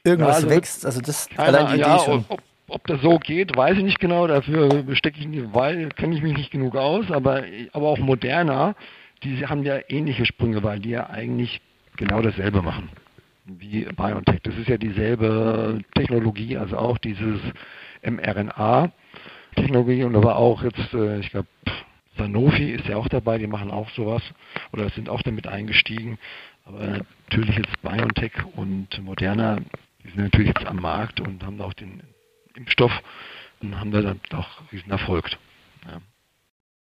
irgendwas 0.05 0.43
Ja, 0.43 0.47
also 0.47 0.51
wächst. 0.51 0.87
Also 0.87 1.01
das 1.01 1.29
allein 1.37 1.67
die 1.75 1.81
Idee 1.83 1.99
schon. 2.05 2.25
Ob, 2.29 2.39
ob 2.39 2.41
das 2.85 3.01
so 3.03 3.19
geht, 3.19 3.57
weiß 3.57 3.79
ich 3.79 3.85
nicht 3.85 4.01
genau. 4.01 4.27
Dafür 4.27 4.85
stecke 4.95 5.21
ich 5.21 5.53
weil 5.53 5.89
kenne 5.91 6.15
ich 6.15 6.23
mich 6.23 6.37
nicht 6.37 6.51
genug 6.51 6.77
aus. 6.77 7.11
Aber, 7.11 7.45
aber 7.73 7.89
auch 7.89 7.99
Moderna, 7.99 8.75
die 9.23 9.47
haben 9.47 9.65
ja 9.65 9.81
ähnliche 9.89 10.27
Sprünge, 10.27 10.63
weil 10.63 10.81
die 10.81 10.91
ja 10.91 11.11
eigentlich 11.11 11.61
genau 11.97 12.23
dasselbe 12.23 12.63
machen 12.63 12.91
wie 13.59 13.85
BioNTech. 13.85 14.41
Das 14.43 14.57
ist 14.57 14.69
ja 14.69 14.77
dieselbe 14.77 15.81
Technologie, 15.95 16.57
also 16.57 16.77
auch 16.77 16.99
dieses 16.99 17.41
mRNA-Technologie 18.03 20.05
und 20.05 20.17
aber 20.17 20.37
auch 20.37 20.63
jetzt, 20.63 20.95
äh, 20.95 21.19
ich 21.19 21.31
glaube, 21.31 21.49
Sanofi 22.17 22.71
ist 22.71 22.87
ja 22.87 22.97
auch 22.97 23.09
dabei, 23.09 23.39
die 23.39 23.47
machen 23.47 23.71
auch 23.71 23.89
sowas 23.91 24.23
oder 24.73 24.91
sind 24.91 25.09
auch 25.09 25.23
damit 25.23 25.47
eingestiegen. 25.47 26.19
Aber 26.65 27.01
natürlich 27.29 27.57
jetzt 27.57 27.83
BioNTech 27.83 28.33
und 28.57 29.03
Moderna, 29.03 29.59
die 30.05 30.09
sind 30.09 30.25
natürlich 30.25 30.49
jetzt 30.49 30.67
am 30.67 30.77
Markt 30.77 31.21
und 31.21 31.45
haben 31.45 31.61
auch 31.61 31.73
den 31.73 32.03
Impfstoff 32.55 32.93
und 33.61 33.79
haben 33.79 33.91
da 33.91 34.03
dann 34.03 34.21
auch 34.33 34.49
riesen 34.73 34.91
Erfolg. 34.91 35.31
Ja. 35.87 36.01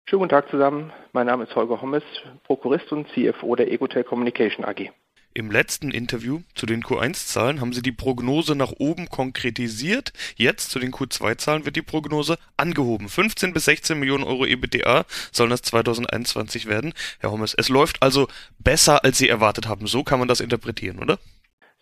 Schönen 0.08 0.20
guten 0.20 0.30
Tag 0.30 0.50
zusammen. 0.50 0.92
Mein 1.14 1.28
Name 1.28 1.46
ist 1.46 1.56
Holger 1.56 1.82
Hommes, 1.82 2.04
Prokurist 2.44 2.92
und 2.92 3.08
CFO 3.10 3.56
der 3.56 3.72
Ecotel 3.72 4.04
Communication 4.04 4.64
AG. 4.66 4.92
Im 5.38 5.52
letzten 5.52 5.92
Interview 5.92 6.40
zu 6.54 6.66
den 6.66 6.82
Q1-Zahlen 6.82 7.60
haben 7.60 7.74
Sie 7.74 7.82
die 7.82 7.92
Prognose 7.92 8.56
nach 8.56 8.72
oben 8.78 9.10
konkretisiert. 9.10 10.14
Jetzt 10.38 10.72
zu 10.72 10.80
den 10.80 10.94
Q2-Zahlen 10.94 11.66
wird 11.66 11.76
die 11.76 11.82
Prognose 11.82 12.38
angehoben. 12.56 13.10
15 13.10 13.52
bis 13.52 13.66
16 13.66 14.00
Millionen 14.00 14.24
Euro 14.24 14.46
EBITDA 14.46 15.04
sollen 15.34 15.50
das 15.50 15.62
2021 15.64 16.68
werden. 16.68 16.94
Herr 17.20 17.32
Hommes, 17.32 17.54
es 17.54 17.68
läuft 17.68 18.02
also 18.02 18.30
besser, 18.60 19.04
als 19.04 19.18
Sie 19.18 19.28
erwartet 19.28 19.68
haben. 19.68 19.88
So 19.88 20.06
kann 20.06 20.20
man 20.20 20.30
das 20.30 20.40
interpretieren, 20.40 21.00
oder? 21.00 21.20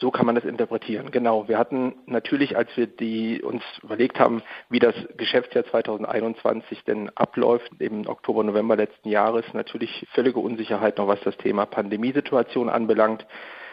So 0.03 0.11
kann 0.11 0.25
man 0.25 0.35
das 0.35 0.43
interpretieren. 0.43 1.11
Genau. 1.11 1.47
Wir 1.47 1.57
hatten 1.57 1.95
natürlich, 2.07 2.57
als 2.57 2.69
wir 2.75 2.87
die 2.87 3.41
uns 3.41 3.63
überlegt 3.81 4.19
haben, 4.19 4.43
wie 4.69 4.79
das 4.79 4.93
Geschäftsjahr 5.15 5.63
2021 5.63 6.83
denn 6.83 7.09
abläuft, 7.15 7.71
im 7.79 8.05
Oktober, 8.05 8.43
November 8.43 8.75
letzten 8.75 9.07
Jahres, 9.07 9.45
natürlich 9.53 10.05
völlige 10.11 10.41
Unsicherheit 10.41 10.97
noch, 10.97 11.07
was 11.07 11.21
das 11.21 11.37
Thema 11.37 11.65
Pandemiesituation 11.65 12.67
anbelangt. 12.67 13.25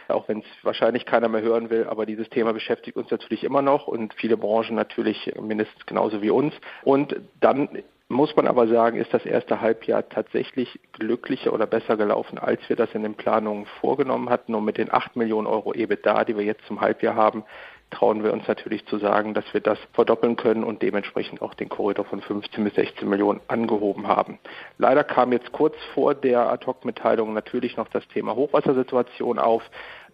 Auch 0.06 0.28
wenn 0.28 0.38
es 0.38 0.46
wahrscheinlich 0.62 1.04
keiner 1.04 1.28
mehr 1.28 1.42
hören 1.42 1.68
will, 1.68 1.88
aber 1.88 2.06
dieses 2.06 2.30
Thema 2.30 2.52
beschäftigt 2.52 2.96
uns 2.96 3.10
natürlich 3.10 3.42
immer 3.42 3.60
noch 3.60 3.88
und 3.88 4.14
viele 4.14 4.36
Branchen 4.36 4.76
natürlich 4.76 5.32
mindestens 5.42 5.84
genauso 5.84 6.22
wie 6.22 6.30
uns. 6.30 6.54
Und 6.84 7.16
dann 7.40 7.70
muss 8.10 8.34
man 8.34 8.48
aber 8.48 8.66
sagen, 8.66 8.98
ist 8.98 9.14
das 9.14 9.24
erste 9.24 9.60
Halbjahr 9.60 10.08
tatsächlich 10.08 10.80
glücklicher 10.92 11.52
oder 11.52 11.66
besser 11.66 11.96
gelaufen, 11.96 12.38
als 12.38 12.60
wir 12.68 12.74
das 12.74 12.92
in 12.92 13.04
den 13.04 13.14
Planungen 13.14 13.66
vorgenommen 13.80 14.30
hatten. 14.30 14.54
Und 14.56 14.64
mit 14.64 14.78
den 14.78 14.92
8 14.92 15.14
Millionen 15.14 15.46
Euro 15.46 15.72
EBITDA, 15.72 16.24
die 16.24 16.36
wir 16.36 16.44
jetzt 16.44 16.66
zum 16.66 16.80
Halbjahr 16.80 17.14
haben, 17.14 17.44
trauen 17.90 18.24
wir 18.24 18.32
uns 18.32 18.46
natürlich 18.48 18.84
zu 18.86 18.98
sagen, 18.98 19.32
dass 19.32 19.44
wir 19.52 19.60
das 19.60 19.78
verdoppeln 19.92 20.34
können 20.34 20.64
und 20.64 20.82
dementsprechend 20.82 21.40
auch 21.40 21.54
den 21.54 21.68
Korridor 21.68 22.04
von 22.04 22.20
15 22.20 22.64
bis 22.64 22.74
16 22.74 23.08
Millionen 23.08 23.40
angehoben 23.46 24.08
haben. 24.08 24.40
Leider 24.78 25.04
kam 25.04 25.32
jetzt 25.32 25.52
kurz 25.52 25.76
vor 25.94 26.14
der 26.14 26.50
Ad-Hoc-Mitteilung 26.50 27.32
natürlich 27.32 27.76
noch 27.76 27.88
das 27.88 28.06
Thema 28.08 28.34
Hochwassersituation 28.34 29.38
auf. 29.38 29.62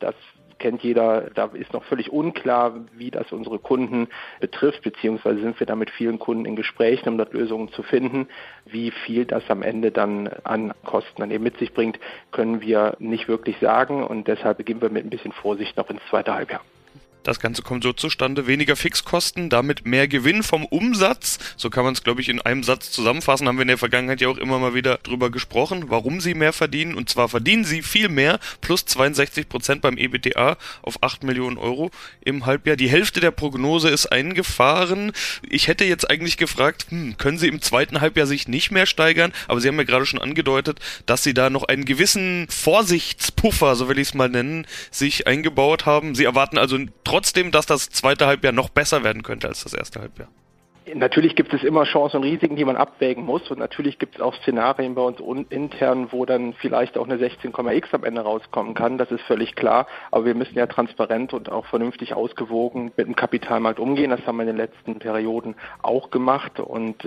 Das 0.01 0.15
kennt 0.59 0.83
jeder, 0.83 1.31
da 1.35 1.51
ist 1.53 1.73
noch 1.73 1.85
völlig 1.85 2.13
unklar, 2.13 2.75
wie 2.97 3.11
das 3.11 3.33
unsere 3.33 3.59
Kunden 3.59 4.09
betrifft, 4.41 4.83
beziehungsweise 4.83 5.41
sind 5.41 5.59
wir 5.61 5.67
da 5.67 5.77
mit 5.77 5.91
vielen 5.91 6.19
Kunden 6.19 6.45
in 6.45 6.57
Gesprächen, 6.57 7.09
um 7.09 7.19
dort 7.19 7.33
Lösungen 7.33 7.69
zu 7.73 7.83
finden. 7.83 8.29
Wie 8.65 8.91
viel 8.91 9.25
das 9.25 9.49
am 9.51 9.63
Ende 9.63 9.91
dann 9.91 10.29
an 10.45 10.73
Kosten 10.85 11.21
dann 11.21 11.31
eben 11.31 11.45
mit 11.45 11.59
sich 11.59 11.75
bringt, 11.75 11.99
können 12.33 12.61
wir 12.61 12.97
nicht 12.99 13.29
wirklich 13.29 13.59
sagen 13.59 14.05
und 14.05 14.29
deshalb 14.29 14.59
beginnen 14.59 14.83
wir 14.83 14.91
mit 14.91 15.05
ein 15.05 15.11
bisschen 15.11 15.33
Vorsicht 15.33 15.77
noch 15.77 15.91
ins 15.91 16.03
zweite 16.09 16.35
Halbjahr. 16.35 16.63
Das 17.27 17.41
Ganze 17.41 17.63
kommt 17.63 17.83
so 17.83 17.93
zustande, 17.93 18.47
weniger 18.47 18.77
Fixkosten, 18.77 19.51
damit 19.51 19.85
mehr 19.85 20.07
Gewinn 20.07 20.45
vom 20.45 20.65
Umsatz. 20.65 21.41
So 21.57 21.71
kann 21.71 21.83
man 21.83 21.93
es, 21.93 22.05
glaube 22.05 22.21
ich, 22.21 22.29
in 22.29 22.41
einem 22.41 22.63
Satz 22.63 22.93
zusammenfassen. 22.93 23.49
Haben 23.49 23.57
wir 23.57 23.63
in 23.63 23.69
der 23.69 23.79
Vergangenheit 23.79 24.21
ja 24.21 24.29
auch 24.29 24.39
immer 24.39 24.61
mal 24.61 24.75
wieder 24.75 24.99
drüber 24.99 25.31
gesprochen, 25.31 25.87
warum 25.89 26.21
sie 26.21 26.35
mehr 26.35 26.53
verdienen. 26.53 26.95
Und 26.95 27.11
zwar 27.11 27.29
verdienen 27.29 27.65
sie 27.65 27.83
viel 27.83 28.09
mehr, 28.09 28.39
plus 28.61 28.87
62 28.87 29.49
Prozent 29.49 29.83
beim 29.83 29.99
EBTA 29.99 30.57
auf 30.83 31.03
8 31.03 31.25
Millionen 31.25 31.59
Euro 31.59 31.91
im 32.21 32.47
Halbjahr. 32.47 32.77
Die 32.77 32.89
Hälfte 32.89 33.19
der 33.19 33.33
Prognose 33.33 33.89
ist 33.89 34.07
eingefahren. 34.07 35.11
Ich 35.43 35.67
hätte 35.67 35.85
jetzt 35.85 36.09
eigentlich 36.09 36.37
gefragt, 36.37 36.87
hm, 36.91 37.17
können 37.19 37.39
sie 37.39 37.49
im 37.49 37.61
zweiten 37.61 38.01
Halbjahr 38.01 38.29
sich 38.29 38.47
nicht 38.47 38.71
mehr 38.71 38.87
steigern? 38.87 39.33
Aber 39.49 39.61
sie 39.61 39.67
haben 39.67 39.79
ja 39.79 39.83
gerade 39.83 40.07
schon 40.07 40.23
angedeutet, 40.23 40.79
dass 41.07 41.25
sie 41.25 41.35
da 41.35 41.51
noch 41.51 41.65
einen 41.65 41.87
gewissen 41.87 42.47
Vorsichtspuffer, 42.51 43.75
so 43.75 43.89
will 43.89 43.99
ich 43.99 44.11
es 44.11 44.15
mal 44.15 44.29
nennen, 44.29 44.65
sich 44.93 45.27
eingebaut 45.27 45.87
haben. 45.87 46.15
Sie 46.15 46.23
erwarten 46.23 46.57
also 46.57 46.79
trotzdem, 47.03 47.16
dass 47.51 47.67
das 47.67 47.91
zweite 47.91 48.27
Halbjahr 48.27 48.53
noch 48.53 48.69
besser 48.69 49.05
werden 49.05 49.23
könnte 49.23 49.49
als 49.49 49.65
das 49.65 49.75
erste 49.75 50.01
Halbjahr. 50.01 50.29
Natürlich 50.95 51.35
gibt 51.35 51.53
es 51.53 51.65
immer 51.65 51.83
Chancen 51.85 52.19
und 52.19 52.23
Risiken, 52.23 52.55
die 52.55 52.65
man 52.65 52.77
abwägen 52.77 53.25
muss. 53.25 53.51
Und 53.51 53.59
natürlich 53.59 53.99
gibt 53.99 54.17
es 54.17 54.21
auch 54.21 54.35
Szenarien 54.37 54.95
bei 54.95 55.03
uns 55.03 55.19
intern, 55.51 56.09
wo 56.13 56.25
dann 56.25 56.53
vielleicht 56.53 56.97
auch 56.97 57.09
eine 57.09 57.17
16,x 57.17 57.93
am 57.93 58.05
Ende 58.05 58.21
rauskommen 58.21 58.75
kann. 58.75 58.97
Das 58.97 59.11
ist 59.11 59.23
völlig 59.23 59.57
klar. 59.57 59.89
Aber 60.13 60.27
wir 60.27 60.37
müssen 60.37 60.57
ja 60.57 60.67
transparent 60.67 61.33
und 61.33 61.51
auch 61.51 61.67
vernünftig 61.67 62.15
ausgewogen 62.15 62.93
mit 62.97 63.09
dem 63.09 63.17
Kapitalmarkt 63.17 63.81
umgehen. 63.81 64.11
Das 64.11 64.25
haben 64.27 64.37
wir 64.37 64.43
in 64.43 64.49
den 64.49 64.57
letzten 64.57 65.01
Perioden 65.01 65.57
auch 65.83 66.11
gemacht. 66.11 66.61
Und 66.61 67.03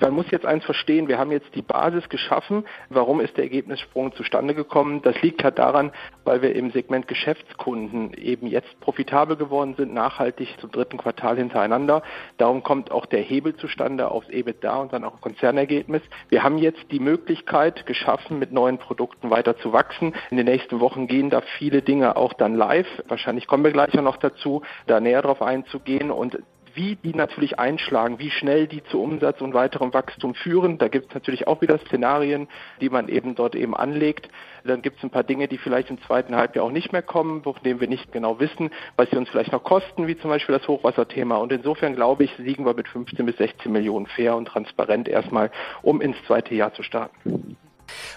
man 0.00 0.12
muss 0.12 0.30
jetzt 0.30 0.46
eins 0.46 0.64
verstehen, 0.64 1.08
wir 1.08 1.18
haben 1.18 1.32
jetzt 1.32 1.54
die 1.54 1.62
Basis 1.62 2.08
geschaffen. 2.08 2.64
Warum 2.88 3.20
ist 3.20 3.36
der 3.36 3.44
Ergebnissprung 3.44 4.12
zustande 4.14 4.54
gekommen? 4.54 5.02
Das 5.02 5.20
liegt 5.22 5.42
halt 5.44 5.58
daran, 5.58 5.92
weil 6.24 6.42
wir 6.42 6.54
im 6.54 6.70
Segment 6.70 7.08
Geschäftskunden 7.08 8.14
eben 8.14 8.46
jetzt 8.46 8.78
profitabel 8.80 9.36
geworden 9.36 9.74
sind, 9.76 9.92
nachhaltig 9.92 10.56
zum 10.60 10.70
dritten 10.70 10.98
Quartal 10.98 11.36
hintereinander. 11.36 12.02
Darum 12.36 12.62
kommt 12.62 12.90
auch 12.90 13.06
der 13.06 13.20
Hebel 13.20 13.56
zustande 13.56 14.10
aufs 14.10 14.28
EBITDA 14.28 14.76
und 14.76 14.92
dann 14.92 15.04
auch 15.04 15.20
Konzernergebnis. 15.20 16.02
Wir 16.28 16.42
haben 16.42 16.58
jetzt 16.58 16.90
die 16.90 17.00
Möglichkeit 17.00 17.86
geschaffen, 17.86 18.38
mit 18.38 18.52
neuen 18.52 18.78
Produkten 18.78 19.30
weiter 19.30 19.56
zu 19.58 19.72
wachsen. 19.72 20.14
In 20.30 20.36
den 20.36 20.46
nächsten 20.46 20.80
Wochen 20.80 21.06
gehen 21.06 21.30
da 21.30 21.40
viele 21.58 21.82
Dinge 21.82 22.16
auch 22.16 22.32
dann 22.32 22.54
live. 22.54 22.86
Wahrscheinlich 23.08 23.46
kommen 23.46 23.64
wir 23.64 23.72
gleich 23.72 23.94
noch 23.94 24.16
dazu, 24.16 24.62
da 24.86 25.00
näher 25.00 25.22
drauf 25.22 25.42
einzugehen 25.42 26.10
und 26.10 26.38
wie 26.78 26.94
die 26.94 27.12
natürlich 27.12 27.58
einschlagen, 27.58 28.20
wie 28.20 28.30
schnell 28.30 28.68
die 28.68 28.84
zu 28.84 29.02
Umsatz 29.02 29.40
und 29.40 29.52
weiterem 29.52 29.92
Wachstum 29.92 30.34
führen. 30.34 30.78
Da 30.78 30.86
gibt 30.86 31.08
es 31.08 31.14
natürlich 31.14 31.48
auch 31.48 31.60
wieder 31.60 31.78
Szenarien, 31.78 32.46
die 32.80 32.88
man 32.88 33.08
eben 33.08 33.34
dort 33.34 33.56
eben 33.56 33.76
anlegt. 33.76 34.28
Dann 34.62 34.80
gibt 34.80 34.98
es 34.98 35.02
ein 35.02 35.10
paar 35.10 35.24
Dinge, 35.24 35.48
die 35.48 35.58
vielleicht 35.58 35.90
im 35.90 36.00
zweiten 36.02 36.36
Halbjahr 36.36 36.64
auch 36.64 36.70
nicht 36.70 36.92
mehr 36.92 37.02
kommen, 37.02 37.42
von 37.42 37.56
denen 37.64 37.80
wir 37.80 37.88
nicht 37.88 38.12
genau 38.12 38.38
wissen, 38.38 38.70
was 38.96 39.10
sie 39.10 39.16
uns 39.16 39.28
vielleicht 39.28 39.50
noch 39.50 39.64
kosten, 39.64 40.06
wie 40.06 40.16
zum 40.16 40.30
Beispiel 40.30 40.56
das 40.56 40.68
Hochwasserthema. 40.68 41.36
Und 41.36 41.50
insofern 41.50 41.96
glaube 41.96 42.22
ich, 42.22 42.38
liegen 42.38 42.64
wir 42.64 42.74
mit 42.74 42.86
15 42.86 43.26
bis 43.26 43.36
16 43.38 43.72
Millionen 43.72 44.06
fair 44.06 44.36
und 44.36 44.46
transparent 44.46 45.08
erstmal, 45.08 45.50
um 45.82 46.00
ins 46.00 46.16
zweite 46.28 46.54
Jahr 46.54 46.72
zu 46.74 46.84
starten. 46.84 47.56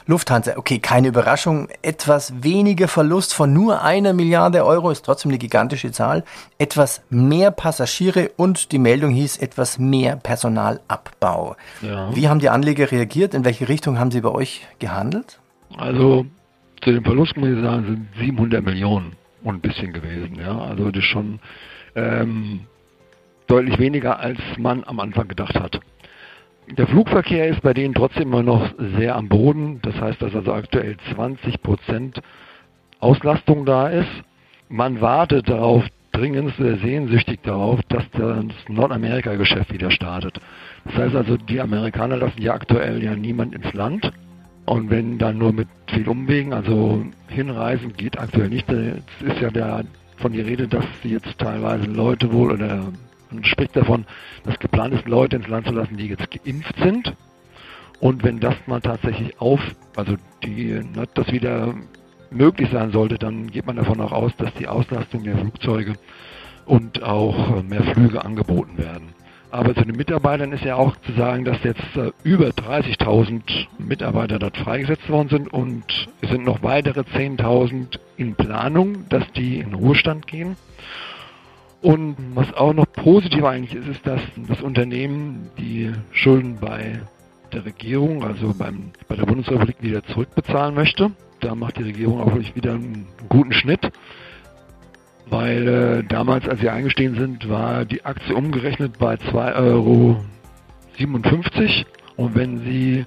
Lufthansa, 0.08 0.58
okay, 0.58 0.80
keine 0.80 1.10
Überraschung. 1.10 1.68
Etwas 1.82 2.44
weniger 2.44 2.88
Verlust 2.88 3.34
von 3.34 3.54
nur 3.54 3.82
einer 3.82 4.14
Milliarde 4.14 4.66
Euro 4.66 4.92
ist 4.92 5.04
trotzdem 5.04 5.32
eine 5.32 5.38
gigantische 5.38 5.92
Zahl. 5.92 6.24
Etwas 6.58 7.04
mehr 7.10 7.52
Passagiere 7.52 8.32
und 8.38 8.72
die 8.72 8.80
Meldung 8.80 9.12
hieß 9.12 9.38
etwas 9.38 9.80
mehr 9.80 10.16
Personalabbau. 10.16 11.56
Ja. 11.82 12.16
Wie 12.16 12.28
haben 12.28 12.40
die 12.40 12.50
Anleger 12.50 12.92
reagiert? 12.92 13.34
In 13.34 13.46
welche 13.46 13.70
Richtung 13.70 14.00
haben 14.00 14.12
sie 14.12 14.22
bei 14.22 14.30
euch 14.30 14.68
gehandelt? 14.80 15.40
Also 15.78 16.26
zu 16.82 16.92
dem 16.92 17.04
Verlust 17.04 17.38
muss 17.38 17.50
ich 17.50 17.62
sagen, 17.62 17.86
sind 17.86 18.08
700 18.20 18.64
Millionen 18.64 19.14
und 19.44 19.56
ein 19.56 19.62
bisschen 19.62 19.94
gewesen. 19.94 20.36
Ja, 20.36 20.58
also 20.58 20.92
das 20.92 21.04
ist 21.04 21.10
schon 21.10 21.40
ähm, 21.96 22.62
deutlich 23.48 23.80
weniger, 23.80 24.20
als 24.20 24.40
man 24.58 24.84
am 24.86 25.00
Anfang 25.00 25.28
gedacht 25.28 25.56
hat. 25.56 25.80
Der 26.70 26.88
Flugverkehr 26.88 27.48
ist 27.50 27.62
bei 27.62 27.74
denen 27.74 27.94
trotzdem 27.94 28.24
immer 28.24 28.44
noch 28.44 28.74
sehr 28.98 29.16
am 29.16 29.28
Boden. 29.28 29.80
Das 29.82 30.00
heißt, 30.00 30.22
dass 30.22 30.34
also 30.36 30.54
aktuell 30.54 30.96
20 31.14 31.62
Prozent 31.62 32.22
Auslastung 33.00 33.66
da 33.66 33.90
ist. 33.90 34.10
Man 34.70 35.02
wartet 35.02 35.50
darauf, 35.50 35.84
dringend 36.12 36.54
sehr 36.58 36.78
sehnsüchtig 36.78 37.42
darauf, 37.44 37.80
dass 37.90 38.04
das 38.12 38.46
Nordamerika-Geschäft 38.68 39.74
wieder 39.74 39.92
startet. 39.92 40.40
Das 40.86 40.96
heißt 40.96 41.16
also, 41.16 41.38
die 41.38 41.60
Amerikaner 41.60 42.18
lassen 42.18 42.42
ja 42.42 42.54
aktuell 42.54 43.04
ja 43.04 43.16
niemand 43.16 43.56
ins 43.56 43.74
Land. 43.74 44.12
Und 44.66 44.90
wenn 44.90 45.18
dann 45.18 45.38
nur 45.38 45.52
mit 45.52 45.68
viel 45.88 46.08
Umwegen, 46.08 46.54
also 46.54 47.06
hinreisen 47.28 47.94
geht 47.94 48.20
aktuell 48.20 48.50
nicht. 48.50 48.70
Es 48.70 49.02
ist 49.22 49.42
ja 49.42 49.50
der, 49.50 49.84
von 50.18 50.32
die 50.32 50.42
Rede, 50.42 50.68
dass 50.68 50.86
jetzt 51.04 51.38
teilweise 51.38 51.86
Leute 51.86 52.32
wohl 52.32 52.52
oder 52.52 52.84
man 53.32 53.44
spricht 53.46 53.76
davon, 53.76 54.06
dass 54.44 54.60
geplant 54.60 54.94
ist, 54.94 55.08
Leute 55.08 55.38
ins 55.38 55.48
Land 55.48 55.68
zu 55.68 55.74
lassen, 55.74 55.98
die 55.98 56.08
jetzt 56.08 56.30
geimpft 56.32 56.76
sind. 56.78 57.14
Und 58.00 58.24
wenn 58.24 58.40
das 58.40 58.56
mal 58.66 58.82
tatsächlich 58.82 59.40
auf, 59.40 59.60
also 59.96 60.16
die, 60.44 60.74
ne, 60.74 61.08
das 61.14 61.32
wieder 61.32 61.76
möglich 62.32 62.70
sein 62.72 62.92
sollte, 62.92 63.18
dann 63.18 63.48
geht 63.52 63.68
man 63.68 63.76
davon 63.76 64.02
auch 64.02 64.12
aus, 64.12 64.36
dass 64.38 64.54
die 64.56 64.68
Auslastung 64.68 65.24
der 65.24 65.38
Flugzeuge 65.38 65.96
und 66.66 67.04
auch 67.04 67.58
äh, 67.58 67.64
mehr 67.64 67.84
Flüge 67.84 68.24
angeboten 68.24 68.78
werden. 68.78 69.14
Aber 69.52 69.76
zu 69.76 69.84
den 69.84 69.98
Mitarbeitern 69.98 70.54
ist 70.54 70.64
ja 70.64 70.76
auch 70.76 70.96
zu 71.02 71.12
sagen, 71.12 71.44
dass 71.44 71.62
jetzt 71.64 71.96
äh, 71.98 72.12
über 72.24 72.48
30.000 72.48 73.42
Mitarbeiter 73.78 74.40
dort 74.40 74.58
freigesetzt 74.58 75.10
worden 75.10 75.28
sind 75.28 75.54
und 75.54 76.08
es 76.22 76.30
sind 76.30 76.46
noch 76.46 76.64
weitere 76.64 77.02
10.000 77.02 78.00
in 78.16 78.36
Planung, 78.36 79.10
dass 79.10 79.30
die 79.34 79.60
in 79.60 79.74
Ruhestand 79.74 80.26
gehen. 80.26 80.56
Und 81.82 82.16
was 82.36 82.54
auch 82.54 82.74
noch 82.74 82.86
positiv 82.94 83.44
eigentlich 83.44 83.76
ist, 83.76 83.88
ist, 83.88 84.06
dass 84.06 84.22
das 84.48 84.62
Unternehmen 84.62 85.50
die 85.58 85.92
Schulden 86.12 86.58
bei 86.62 87.02
der 87.52 87.66
Regierung, 87.66 88.24
also 88.24 88.54
beim, 88.58 88.92
bei 89.08 89.16
der 89.16 89.26
Bundesrepublik 89.26 89.78
wieder 89.82 90.04
zurückbezahlen 90.04 90.76
möchte. 90.76 91.12
Da 91.40 91.56
macht 91.56 91.80
die 91.80 91.84
Regierung 91.84 92.22
auch 92.22 92.28
wirklich 92.28 92.56
wieder 92.56 92.74
einen 92.74 93.08
guten 93.30 93.52
Schnitt, 93.52 93.92
weil 95.28 95.68
äh, 95.68 96.04
damals, 96.08 96.48
als 96.48 96.62
sie 96.62 96.70
eingestiegen 96.70 97.16
sind, 97.16 97.50
war 97.50 97.84
die 97.84 98.06
Aktie 98.06 98.36
umgerechnet 98.36 99.00
bei 99.00 99.16
2,57 99.16 99.56
Euro. 99.56 100.24
Und 102.18 102.36
wenn 102.36 102.60
sie 102.60 103.06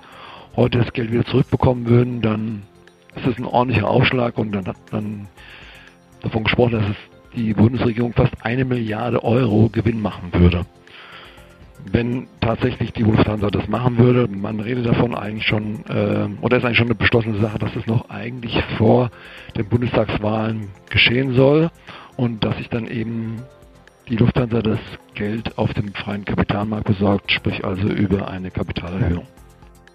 heute 0.57 0.79
das 0.79 0.93
Geld 0.93 1.13
wieder 1.13 1.25
zurückbekommen 1.27 1.87
würden, 1.87 2.23
dann 2.23 2.63
ist 3.15 3.27
das 3.27 3.39
ein 3.39 3.45
ordentlicher 3.45 3.89
Aufschlag 3.89 4.37
und 4.37 4.51
dann 4.53 4.67
hat 4.67 4.77
man 4.91 5.29
davon 6.23 6.43
gesprochen, 6.43 6.73
dass 6.73 6.89
es 6.89 7.13
die 7.37 7.55
Bundesregierung 7.55 8.12
fast 8.12 8.33
eine 8.42 8.64
Milliarde 8.64 9.23
Euro 9.25 9.68
Gewinn 9.70 10.01
machen 10.01 10.33
würde. 10.33 10.64
Wenn 11.90 12.29
tatsächlich 12.40 12.92
die 12.92 13.03
Lufthansa 13.03 13.51
das 13.51 13.68
machen 13.68 13.99
würde, 13.99 14.27
man 14.29 14.61
redet 14.61 14.87
davon 14.87 15.14
eigentlich 15.14 15.47
schon, 15.47 15.85
äh, 15.87 16.29
oder 16.40 16.57
ist 16.57 16.64
eigentlich 16.64 16.79
schon 16.79 16.87
eine 16.87 16.94
beschlossene 16.94 17.40
Sache, 17.40 17.59
dass 17.59 17.77
es 17.77 17.87
noch 17.87 18.09
eigentlich 18.09 18.62
vor 18.79 19.11
den 19.57 19.66
Bundestagswahlen 19.66 20.68
geschehen 20.88 21.35
soll 21.35 21.70
und 22.16 22.42
dass 22.42 22.57
sich 22.57 22.70
dann 22.70 22.87
eben 22.87 23.42
die 24.09 24.16
Lufthansa 24.16 24.62
das 24.62 24.79
Geld 25.14 25.59
auf 25.59 25.73
dem 25.75 25.92
freien 25.92 26.25
Kapitalmarkt 26.25 26.87
besorgt, 26.87 27.33
sprich 27.33 27.64
also 27.64 27.88
über 27.88 28.29
eine 28.29 28.51
Kapitalerhöhung. 28.51 29.27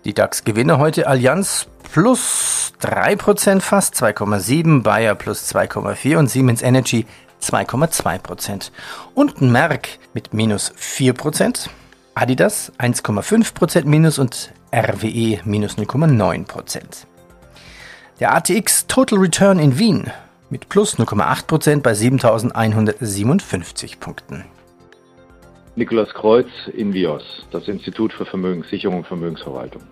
Die 0.05 0.13
DAX-Gewinner 0.13 0.77
heute 0.77 1.07
Allianz 1.07 1.67
plus 1.91 2.73
3% 2.81 3.61
fast, 3.61 3.95
2,7, 3.95 4.83
Bayer 4.83 5.15
plus 5.15 5.53
2,4 5.53 6.17
und 6.17 6.29
Siemens 6.29 6.61
Energy 6.61 7.05
2,2%. 7.41 8.71
Und 9.13 9.41
Merck 9.41 9.99
mit 10.13 10.33
minus 10.33 10.73
4%, 10.73 11.69
Adidas 12.15 12.73
1,5% 12.77 13.85
minus 13.85 14.19
und 14.19 14.51
RWE 14.73 15.39
minus 15.45 15.77
0,9%. 15.77 17.05
Der 18.19 18.35
ATX 18.35 18.87
Total 18.87 19.17
Return 19.17 19.59
in 19.59 19.79
Wien 19.79 20.11
mit 20.49 20.67
plus 20.69 20.97
0,8% 20.97 21.81
bei 21.81 21.93
7.157 21.93 23.99
Punkten. 23.99 24.45
Nikolaus 25.75 26.13
Kreuz, 26.13 26.47
Invios, 26.73 27.45
das 27.51 27.67
Institut 27.67 28.11
für 28.11 28.25
Vermögenssicherung 28.25 28.97
und 28.97 29.07
Vermögensverwaltung. 29.07 29.83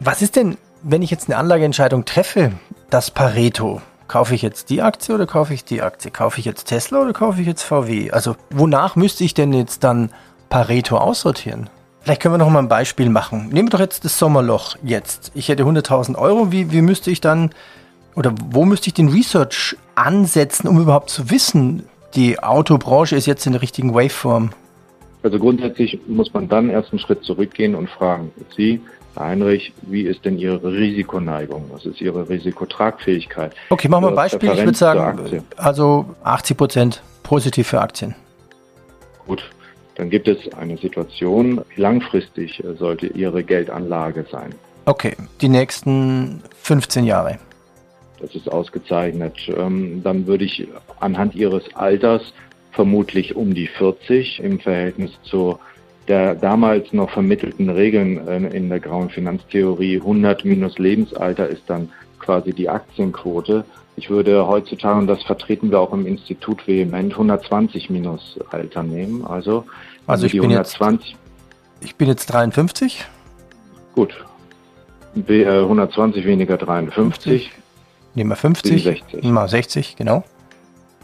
Was 0.00 0.22
ist 0.22 0.36
denn, 0.36 0.56
wenn 0.82 1.02
ich 1.02 1.10
jetzt 1.10 1.28
eine 1.28 1.38
Anlageentscheidung 1.38 2.04
treffe, 2.04 2.52
das 2.90 3.10
Pareto? 3.10 3.82
Kaufe 4.08 4.34
ich 4.34 4.40
jetzt 4.40 4.70
die 4.70 4.80
Aktie 4.80 5.14
oder 5.14 5.26
kaufe 5.26 5.52
ich 5.52 5.64
die 5.64 5.82
Aktie? 5.82 6.10
Kaufe 6.10 6.40
ich 6.40 6.46
jetzt 6.46 6.64
Tesla 6.64 7.02
oder 7.02 7.12
kaufe 7.12 7.42
ich 7.42 7.46
jetzt 7.46 7.62
VW? 7.62 8.10
Also 8.10 8.36
wonach 8.48 8.96
müsste 8.96 9.22
ich 9.22 9.34
denn 9.34 9.52
jetzt 9.52 9.84
dann 9.84 10.10
Pareto 10.48 10.96
aussortieren? 10.96 11.68
Vielleicht 12.00 12.22
können 12.22 12.32
wir 12.32 12.38
noch 12.38 12.48
mal 12.48 12.60
ein 12.60 12.68
Beispiel 12.68 13.10
machen. 13.10 13.50
Nehmen 13.50 13.68
wir 13.68 13.72
doch 13.72 13.80
jetzt 13.80 14.06
das 14.06 14.18
Sommerloch 14.18 14.76
jetzt. 14.82 15.30
Ich 15.34 15.50
hätte 15.50 15.64
100.000 15.64 16.16
Euro. 16.16 16.50
Wie, 16.50 16.72
wie 16.72 16.80
müsste 16.80 17.10
ich 17.10 17.20
dann 17.20 17.50
oder 18.16 18.34
wo 18.50 18.64
müsste 18.64 18.86
ich 18.88 18.94
den 18.94 19.10
Research 19.10 19.76
ansetzen, 19.94 20.68
um 20.68 20.80
überhaupt 20.80 21.10
zu 21.10 21.30
wissen, 21.30 21.84
die 22.14 22.42
Autobranche 22.42 23.14
ist 23.14 23.26
jetzt 23.26 23.44
in 23.44 23.52
der 23.52 23.60
richtigen 23.60 23.94
Waveform? 23.94 24.52
Also 25.22 25.38
grundsätzlich 25.38 26.00
muss 26.06 26.32
man 26.32 26.48
dann 26.48 26.70
erst 26.70 26.92
einen 26.92 26.98
Schritt 26.98 27.24
zurückgehen 27.24 27.74
und 27.74 27.90
fragen, 27.90 28.32
Sie, 28.56 28.80
Heinrich, 29.18 29.72
wie 29.82 30.02
ist 30.02 30.24
denn 30.24 30.38
Ihre 30.38 30.72
Risikoneigung? 30.72 31.70
Was 31.72 31.84
ist 31.86 32.00
Ihre 32.00 32.28
Risikotragfähigkeit? 32.28 33.52
Okay, 33.70 33.88
machen 33.88 34.04
wir 34.04 34.08
ein 34.08 34.14
Beispiel. 34.14 34.50
Ich 34.50 34.64
würde 34.64 34.78
sagen, 34.78 35.42
also 35.56 36.14
80 36.24 36.56
Prozent 36.56 37.02
positiv 37.22 37.68
für 37.68 37.80
Aktien. 37.80 38.14
Gut, 39.26 39.42
dann 39.96 40.10
gibt 40.10 40.28
es 40.28 40.52
eine 40.54 40.76
Situation, 40.76 41.62
langfristig 41.76 42.62
sollte 42.78 43.08
Ihre 43.08 43.42
Geldanlage 43.42 44.24
sein. 44.30 44.54
Okay, 44.84 45.14
die 45.40 45.48
nächsten 45.48 46.42
15 46.62 47.04
Jahre. 47.04 47.38
Das 48.20 48.34
ist 48.34 48.50
ausgezeichnet. 48.50 49.36
Ähm, 49.54 50.02
dann 50.02 50.26
würde 50.26 50.44
ich 50.44 50.66
anhand 51.00 51.34
Ihres 51.34 51.74
Alters 51.74 52.32
vermutlich 52.72 53.36
um 53.36 53.54
die 53.54 53.66
40 53.66 54.40
im 54.40 54.60
Verhältnis 54.60 55.10
zu 55.24 55.58
der 56.08 56.34
damals 56.34 56.92
noch 56.92 57.10
vermittelten 57.10 57.68
Regeln 57.68 58.26
äh, 58.26 58.56
in 58.56 58.68
der 58.68 58.80
grauen 58.80 59.10
Finanztheorie 59.10 59.96
100 59.96 60.44
minus 60.44 60.78
Lebensalter 60.78 61.48
ist 61.48 61.62
dann 61.66 61.90
quasi 62.18 62.52
die 62.52 62.68
Aktienquote. 62.68 63.64
Ich 63.96 64.10
würde 64.10 64.46
heutzutage, 64.46 64.98
und 64.98 65.06
das 65.06 65.22
vertreten 65.22 65.70
wir 65.70 65.80
auch 65.80 65.92
im 65.92 66.06
Institut 66.06 66.66
vehement, 66.66 67.12
120 67.12 67.90
minus 67.90 68.38
Alter 68.50 68.82
nehmen. 68.82 69.26
Also, 69.26 69.64
also 70.06 70.26
ich, 70.26 70.32
bin 70.32 70.42
120. 70.42 71.10
Jetzt, 71.10 71.18
ich 71.80 71.96
bin 71.96 72.08
jetzt 72.08 72.26
53. 72.26 73.04
Gut. 73.94 74.24
120 75.16 76.22
äh, 76.24 76.26
weniger 76.26 76.56
53. 76.56 77.50
Nehmen 78.14 78.30
wir 78.30 78.36
50. 78.36 78.82
60. 78.82 79.24
Mal 79.24 79.48
60, 79.48 79.96
genau. 79.96 80.24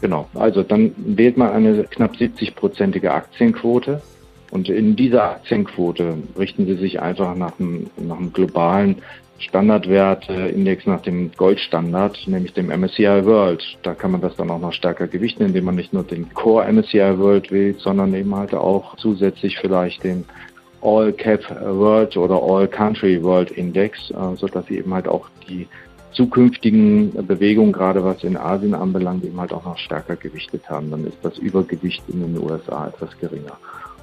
Genau. 0.01 0.27
Also 0.33 0.63
dann 0.63 0.93
wählt 0.97 1.37
man 1.37 1.51
eine 1.51 1.83
knapp 1.85 2.15
70-prozentige 2.15 3.09
Aktienquote. 3.09 4.01
Und 4.51 4.69
in 4.69 4.95
dieser 4.95 5.31
Aktienquote 5.31 6.17
richten 6.37 6.65
Sie 6.65 6.75
sich 6.75 7.01
einfach 7.01 7.35
nach 7.35 7.59
einem, 7.59 7.87
nach 7.97 8.17
einem 8.17 8.31
globalen 8.31 9.01
Standardwerteindex, 9.37 10.85
nach 10.85 11.01
dem 11.01 11.31
Goldstandard, 11.35 12.25
nämlich 12.27 12.53
dem 12.53 12.67
MSCI 12.67 13.25
World. 13.25 13.61
Da 13.83 13.93
kann 13.93 14.11
man 14.11 14.21
das 14.21 14.35
dann 14.37 14.49
auch 14.49 14.59
noch 14.59 14.71
stärker 14.71 15.07
gewichten, 15.07 15.43
indem 15.43 15.65
man 15.65 15.75
nicht 15.75 15.93
nur 15.93 16.03
den 16.03 16.33
Core 16.33 16.71
MSCI 16.71 17.17
World 17.17 17.51
wählt, 17.51 17.79
sondern 17.79 18.13
eben 18.13 18.33
halt 18.33 18.53
auch 18.53 18.95
zusätzlich 18.95 19.57
vielleicht 19.57 20.03
den 20.03 20.23
All 20.81 21.11
Cap 21.11 21.43
World 21.61 22.15
oder 22.15 22.41
All 22.41 22.67
Country 22.67 23.21
World 23.21 23.51
Index, 23.51 24.11
äh, 24.11 24.35
sodass 24.35 24.67
Sie 24.67 24.77
eben 24.77 24.93
halt 24.93 25.07
auch 25.07 25.27
die 25.49 25.67
zukünftigen 26.13 27.11
Bewegungen, 27.27 27.73
gerade 27.73 28.03
was 28.03 28.23
in 28.23 28.37
Asien 28.37 28.73
anbelangt, 28.73 29.25
eben 29.25 29.39
halt 29.39 29.51
auch 29.51 29.65
noch 29.65 29.77
stärker 29.77 30.15
gewichtet 30.15 30.69
haben. 30.69 30.89
Dann 30.91 31.05
ist 31.05 31.17
das 31.23 31.37
Übergewicht 31.37 32.03
in 32.07 32.21
den 32.21 32.41
USA 32.41 32.87
etwas 32.87 33.09
geringer. 33.19 33.57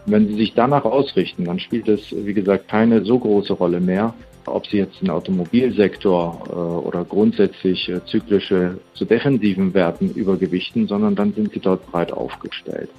Wenn 0.06 0.28
Sie 0.28 0.34
sich 0.34 0.54
danach 0.54 0.84
ausrichten, 0.84 1.44
dann 1.44 1.60
spielt 1.60 1.88
es, 1.88 2.00
wie 2.10 2.34
gesagt, 2.34 2.68
keine 2.68 3.04
so 3.04 3.18
große 3.18 3.52
Rolle 3.52 3.80
mehr, 3.80 4.14
ob 4.46 4.66
Sie 4.66 4.78
jetzt 4.78 5.00
den 5.00 5.10
Automobilsektor 5.10 6.42
äh, 6.48 6.52
oder 6.52 7.04
grundsätzlich 7.04 7.88
äh, 7.88 8.04
zyklische 8.06 8.78
zu 8.94 9.04
defensiven 9.04 9.74
Werten 9.74 10.10
übergewichten, 10.10 10.88
sondern 10.88 11.14
dann 11.14 11.32
sind 11.32 11.52
Sie 11.52 11.60
dort 11.60 11.86
breit 11.90 12.12
aufgestellt. 12.12 12.90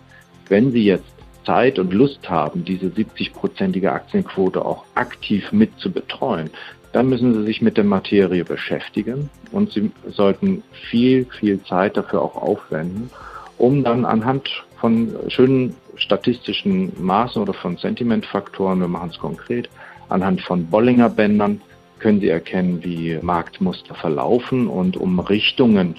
Wenn 0.48 0.72
Sie 0.72 0.86
jetzt 0.86 1.04
Zeit 1.46 1.78
und 1.78 1.94
Lust 1.94 2.30
haben, 2.30 2.64
diese 2.64 2.88
70-prozentige 2.88 3.90
Aktienquote 3.90 4.64
auch 4.64 4.86
aktiv 4.96 5.52
mit 5.52 5.78
zu 5.80 5.92
betreuen, 5.92 6.50
dann 6.94 7.10
müssen 7.10 7.34
Sie 7.34 7.44
sich 7.44 7.62
mit 7.62 7.76
der 7.76 7.84
Materie 7.84 8.46
beschäftigen 8.46 9.30
und 9.52 9.72
Sie 9.72 9.92
sollten 10.08 10.64
viel, 10.90 11.26
viel 11.40 11.62
Zeit 11.64 11.98
dafür 11.98 12.22
auch 12.22 12.36
aufwenden, 12.36 13.10
um 13.58 13.84
dann 13.84 14.06
anhand 14.06 14.50
von 14.80 15.16
schönen 15.28 15.76
statistischen 15.96 16.92
Maßen 17.04 17.42
oder 17.42 17.54
von 17.54 17.78
Sentimentfaktoren, 17.78 18.80
wir 18.80 18.88
machen 18.88 19.10
es 19.12 19.20
konkret, 19.20 19.70
anhand 20.10 20.42
von 20.42 20.68
Bollinger 20.68 21.10
Bändern 21.10 21.62
können 22.00 22.20
Sie 22.20 22.30
erkennen, 22.30 22.84
wie 22.84 23.18
Marktmuster 23.22 23.96
verlaufen 23.96 24.68
und 24.68 24.98
um 24.98 25.20
Richtungen, 25.20 25.96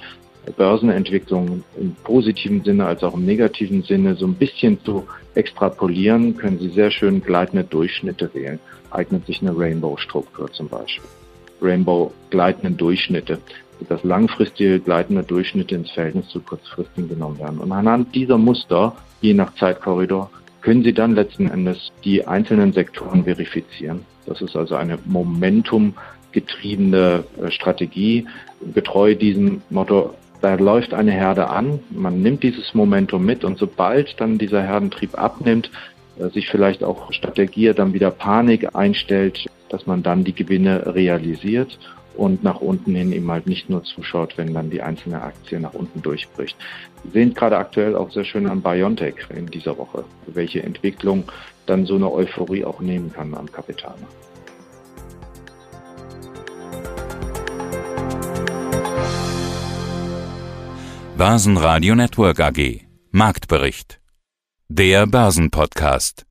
Börsenentwicklungen 0.56 1.64
im 1.80 1.94
positiven 2.04 2.62
Sinne 2.62 2.84
als 2.84 3.02
auch 3.02 3.14
im 3.14 3.24
negativen 3.24 3.82
Sinne 3.82 4.14
so 4.14 4.26
ein 4.26 4.34
bisschen 4.34 4.78
zu 4.84 5.06
extrapolieren, 5.34 6.36
können 6.36 6.58
Sie 6.58 6.68
sehr 6.68 6.90
schön 6.90 7.22
gleitende 7.22 7.64
Durchschnitte 7.64 8.28
wählen. 8.34 8.60
Eignet 8.90 9.24
sich 9.24 9.40
eine 9.40 9.56
Rainbow-Struktur 9.56 10.52
zum 10.52 10.68
Beispiel. 10.68 11.08
Rainbow 11.62 12.12
gleitende 12.28 12.76
Durchschnitte, 12.76 13.38
dass 13.88 14.04
langfristige 14.04 14.80
gleitende 14.80 15.22
Durchschnitte 15.22 15.74
ins 15.74 15.90
Verhältnis 15.90 16.28
zu 16.28 16.40
kurzfristigen 16.40 17.08
genommen 17.08 17.38
werden. 17.38 17.58
Und 17.58 17.72
anhand 17.72 18.14
dieser 18.14 18.38
Muster, 18.38 18.94
je 19.20 19.34
nach 19.34 19.54
Zeitkorridor, 19.54 20.30
können 20.60 20.82
Sie 20.82 20.94
dann 20.94 21.14
letzten 21.14 21.48
Endes 21.48 21.92
die 22.04 22.26
einzelnen 22.26 22.72
Sektoren 22.72 23.24
verifizieren. 23.24 24.00
Das 24.26 24.40
ist 24.40 24.56
also 24.56 24.76
eine 24.76 24.98
Momentum 25.04 25.94
getriebene 26.32 27.24
äh, 27.40 27.50
Strategie, 27.50 28.26
getreu 28.74 29.14
diesem 29.14 29.62
Motto, 29.70 30.14
da 30.40 30.56
läuft 30.56 30.92
eine 30.92 31.12
Herde 31.12 31.48
an, 31.48 31.80
man 31.90 32.20
nimmt 32.20 32.42
dieses 32.42 32.74
Momentum 32.74 33.24
mit 33.24 33.44
und 33.44 33.58
sobald 33.58 34.20
dann 34.20 34.36
dieser 34.36 34.62
Herdentrieb 34.62 35.16
abnimmt, 35.16 35.70
äh, 36.18 36.28
sich 36.28 36.48
vielleicht 36.48 36.82
auch 36.82 37.12
statt 37.12 37.38
der 37.38 37.46
Gier 37.46 37.72
dann 37.72 37.94
wieder 37.94 38.10
Panik 38.10 38.74
einstellt, 38.74 39.46
dass 39.68 39.86
man 39.86 40.02
dann 40.02 40.24
die 40.24 40.34
Gewinne 40.34 40.94
realisiert 40.94 41.78
und 42.16 42.42
nach 42.42 42.60
unten 42.60 42.94
hin 42.94 43.12
eben 43.12 43.30
halt 43.30 43.46
nicht 43.46 43.68
nur 43.68 43.82
zuschaut, 43.84 44.36
wenn 44.36 44.54
dann 44.54 44.70
die 44.70 44.82
einzelne 44.82 45.22
Aktie 45.22 45.60
nach 45.60 45.74
unten 45.74 46.02
durchbricht. 46.02 46.56
Wir 47.02 47.12
sehen 47.12 47.34
gerade 47.34 47.56
aktuell 47.58 47.96
auch 47.96 48.10
sehr 48.10 48.24
schön 48.24 48.46
an 48.46 48.62
Biontech 48.62 49.16
in 49.30 49.46
dieser 49.46 49.76
Woche, 49.78 50.04
welche 50.26 50.62
Entwicklung 50.62 51.24
dann 51.66 51.86
so 51.86 51.96
eine 51.96 52.10
Euphorie 52.10 52.64
auch 52.64 52.80
nehmen 52.80 53.12
kann 53.12 53.34
am 53.34 53.50
Kapitalmarkt. 53.50 54.14
Börsenradio 61.16 61.94
Network 61.94 62.40
AG 62.40 62.80
Marktbericht 63.12 64.00
Der 64.68 65.06
Börsenpodcast 65.06 66.26